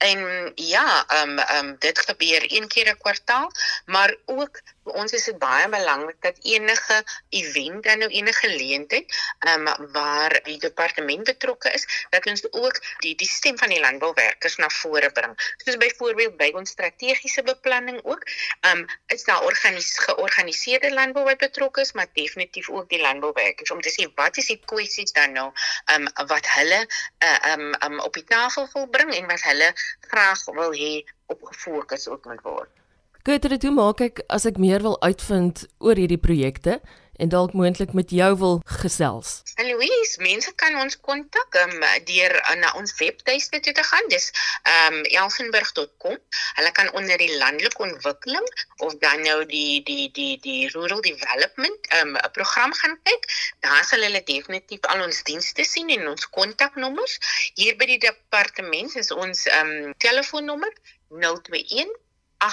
En 0.00 0.52
ja, 0.54 1.04
ehm 1.06 1.28
um, 1.28 1.38
ehm 1.38 1.66
um, 1.66 1.76
dit 1.78 1.98
gebeur 1.98 2.42
een 2.52 2.68
keer 2.68 2.88
'n 2.90 2.98
kwartaal, 2.98 3.52
maar 3.84 4.16
ook 4.24 4.60
ons 4.82 5.12
is 5.12 5.24
dit 5.24 5.38
baie 5.38 5.68
belangrik 5.68 6.16
dat 6.20 6.36
enige 6.42 7.04
event 7.28 7.82
dan 7.82 7.98
nou 7.98 8.10
enige 8.10 8.48
geleentheid 8.48 9.18
ehm 9.38 9.66
um, 9.66 9.92
waar 9.92 10.40
die 10.42 10.58
departement 10.58 11.24
betrokke 11.24 11.70
is, 11.70 12.06
dat 12.10 12.26
ons 12.26 12.52
ook 12.52 12.80
die 12.98 13.14
die 13.14 13.28
stem 13.28 13.58
van 13.58 13.68
die 13.68 13.80
landbouwerkers 13.80 14.56
na 14.56 14.68
vore 14.68 15.12
bring. 15.12 15.34
Soos 15.56 15.76
byvoorbeeld 15.76 16.36
by 16.36 16.50
ons 16.54 16.70
strategiese 16.70 17.42
beplanning 17.42 18.00
ook, 18.02 18.24
ehm 18.60 18.78
um, 18.78 18.86
is 19.06 19.24
daar 19.24 19.42
organis 19.42 19.98
georganiseerde 19.98 20.92
landbou 20.92 21.24
wat 21.24 21.38
betrokke 21.38 21.80
is, 21.80 21.92
maar 21.92 22.06
definitief 22.12 22.70
ook 22.70 22.88
die 22.88 23.00
landbouwerkers 23.00 23.70
om 23.70 23.80
te 23.80 23.92
sê 23.92 24.08
wat 24.14 24.36
is 24.36 24.46
die 24.46 24.62
kwessies 24.64 25.12
dan 25.12 25.32
nou 25.32 25.52
ehm 25.84 26.08
um, 26.08 26.26
wat 26.26 26.46
hulle 26.56 26.86
eh, 27.18 27.36
ehm 27.52 27.60
uh, 27.60 27.66
um, 27.66 27.92
um, 27.92 28.00
op 28.00 28.14
die 28.14 28.24
tafel 28.24 28.68
wil 28.72 28.86
bring 28.86 29.14
en 29.14 29.26
wat 29.26 29.42
hulle 29.42 29.72
graag 30.10 30.44
wil 30.54 30.72
hê 30.72 31.04
op 31.26 31.42
gefokus 31.52 32.08
ook 32.08 32.24
moet 32.24 32.42
word. 32.42 32.70
Gertrude, 33.22 33.66
hoe 33.66 33.76
maak 33.76 34.00
ek 34.00 34.22
as 34.32 34.46
ek 34.48 34.56
meer 34.56 34.80
wil 34.82 34.96
uitvind 35.04 35.66
oor 35.78 35.98
hierdie 36.00 36.20
projekte 36.20 36.80
en 37.20 37.28
dalk 37.28 37.52
moontlik 37.52 37.92
met 37.92 38.10
jou 38.10 38.30
wil 38.42 38.60
gesels? 38.64 39.42
Louise, 39.54 40.16
mense 40.24 40.52
kan 40.62 40.76
ons 40.80 40.96
kontak 41.08 41.56
um, 41.62 41.74
deur 42.08 42.34
uh, 42.38 42.54
na 42.62 42.72
ons 42.80 42.94
webtuiste 42.96 43.60
toe 43.60 43.74
te 43.76 43.84
gaan. 43.84 44.08
Dis 44.12 44.30
um 44.72 44.96
elsenburg.com. 45.04 46.16
Hulle 46.56 46.72
kan 46.78 46.92
onder 46.96 47.20
die 47.20 47.36
landelike 47.36 47.82
ontwikkeling 47.84 48.48
of 48.86 48.96
dan 49.04 49.24
nou 49.28 49.38
die 49.52 49.82
die 49.84 50.08
die 50.16 50.38
die 50.46 50.68
rural 50.72 51.04
development 51.04 51.92
um 52.00 52.16
'n 52.16 52.32
program 52.38 52.72
gaan 52.80 52.96
kyk. 53.02 53.28
Daar 53.66 53.84
sal 53.84 54.06
hulle 54.08 54.22
definitief 54.24 54.80
al 54.92 55.04
ons 55.04 55.22
dienste 55.28 55.64
sien 55.64 55.92
en 55.96 56.08
ons 56.14 56.28
kontaknommers. 56.40 57.18
Hier 57.54 57.76
by 57.76 57.90
die 57.94 58.02
departement 58.08 58.96
is 58.96 59.12
ons 59.12 59.44
um 59.60 59.74
telefoonnommer 60.08 60.72
021 61.08 61.92
08007601 62.40 62.48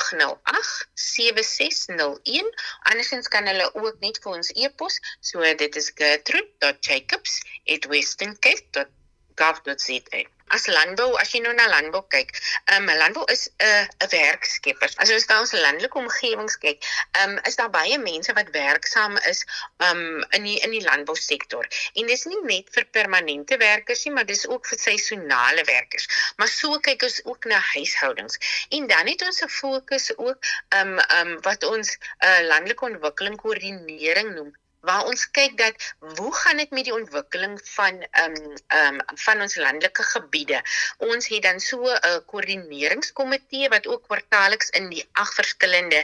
andersins 2.91 3.28
kan 3.28 3.47
hulle 3.47 3.76
ook 3.76 4.00
net 4.00 4.19
vir 4.23 4.32
ons 4.34 4.52
e-pos 4.56 5.00
so 5.32 5.56
dit 5.63 5.76
is 5.84 5.93
gertrude.jacobs@westerncape.gov.za 9.38 10.36
as 10.56 10.67
landbou 10.71 11.15
as 11.21 11.32
jy 11.34 11.41
nou 11.43 11.52
na 11.56 11.65
landbou 11.67 12.04
kyk, 12.13 12.30
ehm 12.71 12.88
um, 12.88 13.00
landbou 13.02 13.26
is 13.34 13.47
'n 13.47 13.65
uh, 13.67 13.86
'n 14.06 14.10
werkskepper. 14.12 14.91
As 15.04 15.12
ons 15.15 15.28
na 15.30 15.39
ons 15.43 15.54
landelike 15.65 16.00
omgewings 16.02 16.56
kyk, 16.63 16.86
ehm 17.19 17.34
um, 17.36 17.39
is 17.50 17.58
daar 17.60 17.71
baie 17.73 17.97
mense 18.04 18.36
wat 18.38 18.54
werksaam 18.56 19.17
is 19.32 19.43
ehm 19.88 20.04
um, 20.04 20.26
in 20.38 20.47
die 20.50 20.58
in 20.67 20.76
die 20.76 20.84
landbousektor. 20.86 21.67
En 22.00 22.12
dis 22.13 22.23
nie 22.32 22.41
net 22.52 22.71
vir 22.76 22.88
permanente 23.00 23.58
werkers 23.63 24.06
nie, 24.06 24.13
maar 24.15 24.30
dis 24.30 24.47
ook 24.47 24.69
vir 24.71 24.80
seisonale 24.86 25.65
werkers. 25.71 26.08
Maar 26.38 26.52
so 26.54 26.80
kyk 26.89 27.04
ons 27.10 27.19
ook 27.26 27.50
na 27.52 27.60
huishoudings. 27.73 28.39
En 28.80 28.88
dan 28.93 29.12
het 29.12 29.28
ons 29.28 29.43
'n 29.43 29.56
fokus 29.62 30.12
ook 30.15 30.39
ehm 30.69 30.95
um, 30.95 31.00
ehm 31.00 31.28
um, 31.28 31.41
wat 31.50 31.63
ons 31.73 31.97
'n 31.97 32.26
uh, 32.32 32.39
landelike 32.54 32.89
ontwikkeling 32.91 33.38
koördinering 33.43 34.34
noem 34.39 34.56
waar 34.81 35.05
ons 35.05 35.31
kyk 35.31 35.57
dat 35.57 35.93
hoe 36.17 36.33
gaan 36.35 36.57
dit 36.57 36.71
met 36.71 36.83
die 36.83 36.93
ontwikkeling 36.93 37.59
van 37.63 38.01
ehm 38.11 38.35
um, 38.35 38.53
ehm 38.67 38.99
um, 38.99 39.17
van 39.25 39.41
ons 39.41 39.55
landelike 39.55 40.03
gebiede. 40.03 40.61
Ons 40.97 41.27
het 41.27 41.43
dan 41.43 41.59
so 41.59 41.81
'n 41.83 41.99
uh, 42.05 42.17
koördineringskomitee 42.25 43.69
wat 43.69 43.87
ook 43.87 44.03
kwartaalliks 44.03 44.69
in 44.69 44.89
die 44.89 45.09
ag 45.11 45.33
verskillende 45.33 46.03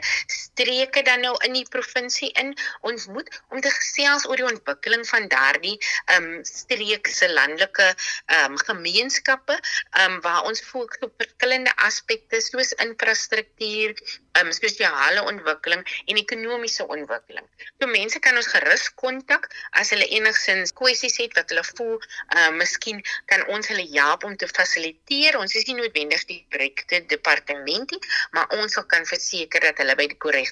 streke 0.53 1.01
dan 1.01 1.23
nou 1.25 1.33
in 1.45 1.55
die 1.57 1.65
provinsie 1.69 2.29
in. 2.39 2.53
Ons 2.85 3.07
moet 3.09 3.29
om 3.49 3.61
te 3.61 3.71
gesels 3.73 4.25
oor 4.29 4.37
die 4.39 4.47
ontwikkeling 4.47 5.05
van 5.09 5.27
daardie 5.31 5.75
ehm 6.13 6.29
um, 6.37 6.43
streek 6.45 7.09
se 7.09 7.29
landelike 7.31 7.87
ehm 7.89 8.53
um, 8.53 8.57
gemeenskappe 8.67 9.57
ehm 9.57 10.17
um, 10.17 10.19
waar 10.25 10.45
ons 10.49 10.61
fokus 10.61 11.01
op 11.07 11.15
verskillende 11.17 11.73
aspekte 11.87 12.41
soos 12.41 12.73
infrastruktuur, 12.85 13.95
ehm 14.37 14.47
um, 14.47 14.51
sosiale 14.53 15.25
ontwikkeling 15.31 15.81
en 16.05 16.21
ekonomiese 16.21 16.87
ontwikkeling. 16.87 17.47
So 17.79 17.89
mense 17.89 18.19
kan 18.19 18.37
ons 18.37 18.51
gerus 18.53 18.87
kontak 18.93 19.49
as 19.81 19.93
hulle 19.95 20.07
enigsins 20.19 20.73
kwessies 20.77 21.17
het 21.21 21.33
wat 21.37 21.49
hulle 21.49 21.65
voel, 21.73 21.97
uh 22.37 22.49
miskien 22.53 23.01
kan 23.31 23.45
ons 23.49 23.67
hulle 23.71 23.87
help 23.95 24.23
om 24.27 24.37
te 24.37 24.47
fasiliteer. 24.47 25.39
Ons 25.39 25.55
is 25.57 25.65
nie 25.69 25.79
noodwendig 25.79 26.25
die 26.29 26.41
direkte 26.53 27.01
departementie, 27.09 27.99
maar 28.35 28.53
ons 28.59 28.77
sal 28.77 28.85
kan 28.89 29.05
verseker 29.09 29.63
dat 29.63 29.81
hulle 29.81 29.97
by 29.97 30.07
die 30.11 30.19
korrekte 30.19 30.42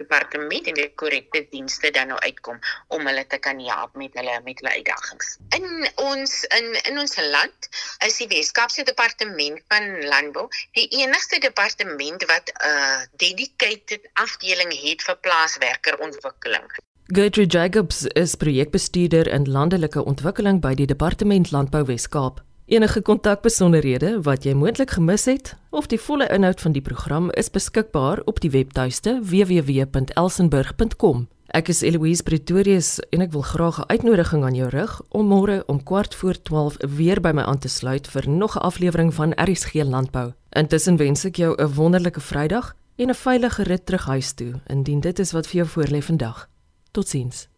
departement 0.00 0.68
en 0.70 0.78
die 0.78 0.88
korrekte 1.02 1.42
dienste 1.52 1.90
dan 1.94 2.10
nou 2.12 2.18
uitkom 2.24 2.58
om 2.96 3.06
hulle 3.08 3.24
te 3.32 3.38
kan 3.44 3.60
help 3.66 3.96
met 4.00 4.16
hulle 4.18 4.36
met 4.46 4.60
hulle 4.62 4.74
uitdagings. 4.78 5.36
In 5.58 5.88
ons 6.04 6.36
in 6.58 6.68
in 6.90 7.00
ons 7.02 7.16
land 7.34 7.70
is 8.06 8.18
die 8.22 8.28
Weskaapse 8.32 8.86
departement 8.88 9.62
van 9.72 9.88
landbou 10.12 10.46
die 10.78 10.88
enigste 11.02 11.40
departement 11.46 12.26
wat 12.32 12.52
'n 12.52 12.68
uh, 12.72 13.00
dedicated 13.24 14.08
afdeling 14.26 14.72
het 14.84 15.02
vir 15.08 15.16
plaaswerkerontwikkeling. 15.26 16.70
Gertrude 17.12 17.58
Jacobs 17.58 18.06
is 18.06 18.34
projekbestuurder 18.34 19.26
in 19.26 19.50
landelike 19.50 20.04
ontwikkeling 20.04 20.60
by 20.60 20.74
die 20.74 20.86
Departement 20.86 21.50
Landbou 21.50 21.82
Weskaap. 21.84 22.38
Enige 22.70 23.00
kontakbesonderhede 23.02 24.20
wat 24.22 24.44
jy 24.46 24.52
moontlik 24.54 24.92
gemis 24.94 25.24
het 25.26 25.56
of 25.74 25.88
die 25.90 25.98
volle 25.98 26.28
inhoud 26.30 26.60
van 26.62 26.70
die 26.70 26.82
program 26.86 27.26
is 27.34 27.50
beskikbaar 27.50 28.22
op 28.30 28.38
die 28.44 28.50
webtuiste 28.54 29.18
www.elsenburg.com. 29.26 31.24
Ek 31.50 31.66
is 31.74 31.82
Eloise 31.82 32.22
Pretorius 32.22 33.02
en 33.10 33.26
ek 33.26 33.34
wil 33.34 33.42
graag 33.42 33.82
'n 33.82 33.90
uitnodiging 33.90 34.44
aan 34.46 34.54
jou 34.54 34.70
rig 34.70 35.02
om 35.08 35.26
môre 35.26 35.66
om 35.66 35.82
kwart 35.82 36.14
voor 36.14 36.42
12 36.42 36.76
weer 36.86 37.20
by 37.20 37.32
my 37.34 37.42
aan 37.42 37.58
te 37.58 37.68
sluit 37.68 38.06
vir 38.06 38.28
nog 38.28 38.54
'n 38.54 38.62
aflewering 38.62 39.14
van 39.14 39.34
RSG 39.34 39.74
Landbou. 39.82 40.32
Intussen 40.50 40.96
wens 40.96 41.24
ek 41.24 41.36
jou 41.36 41.54
'n 41.58 41.74
wonderlike 41.74 42.20
Vrydag 42.20 42.76
en 42.96 43.08
'n 43.08 43.14
veilige 43.14 43.62
rit 43.62 43.86
terug 43.86 44.06
huis 44.06 44.32
toe, 44.32 44.60
indien 44.66 45.00
dit 45.00 45.18
is 45.18 45.32
wat 45.32 45.46
vir 45.46 45.56
jou 45.56 45.68
voorlê 45.68 46.02
vandag. 46.02 46.48
Totsiens. 46.92 47.49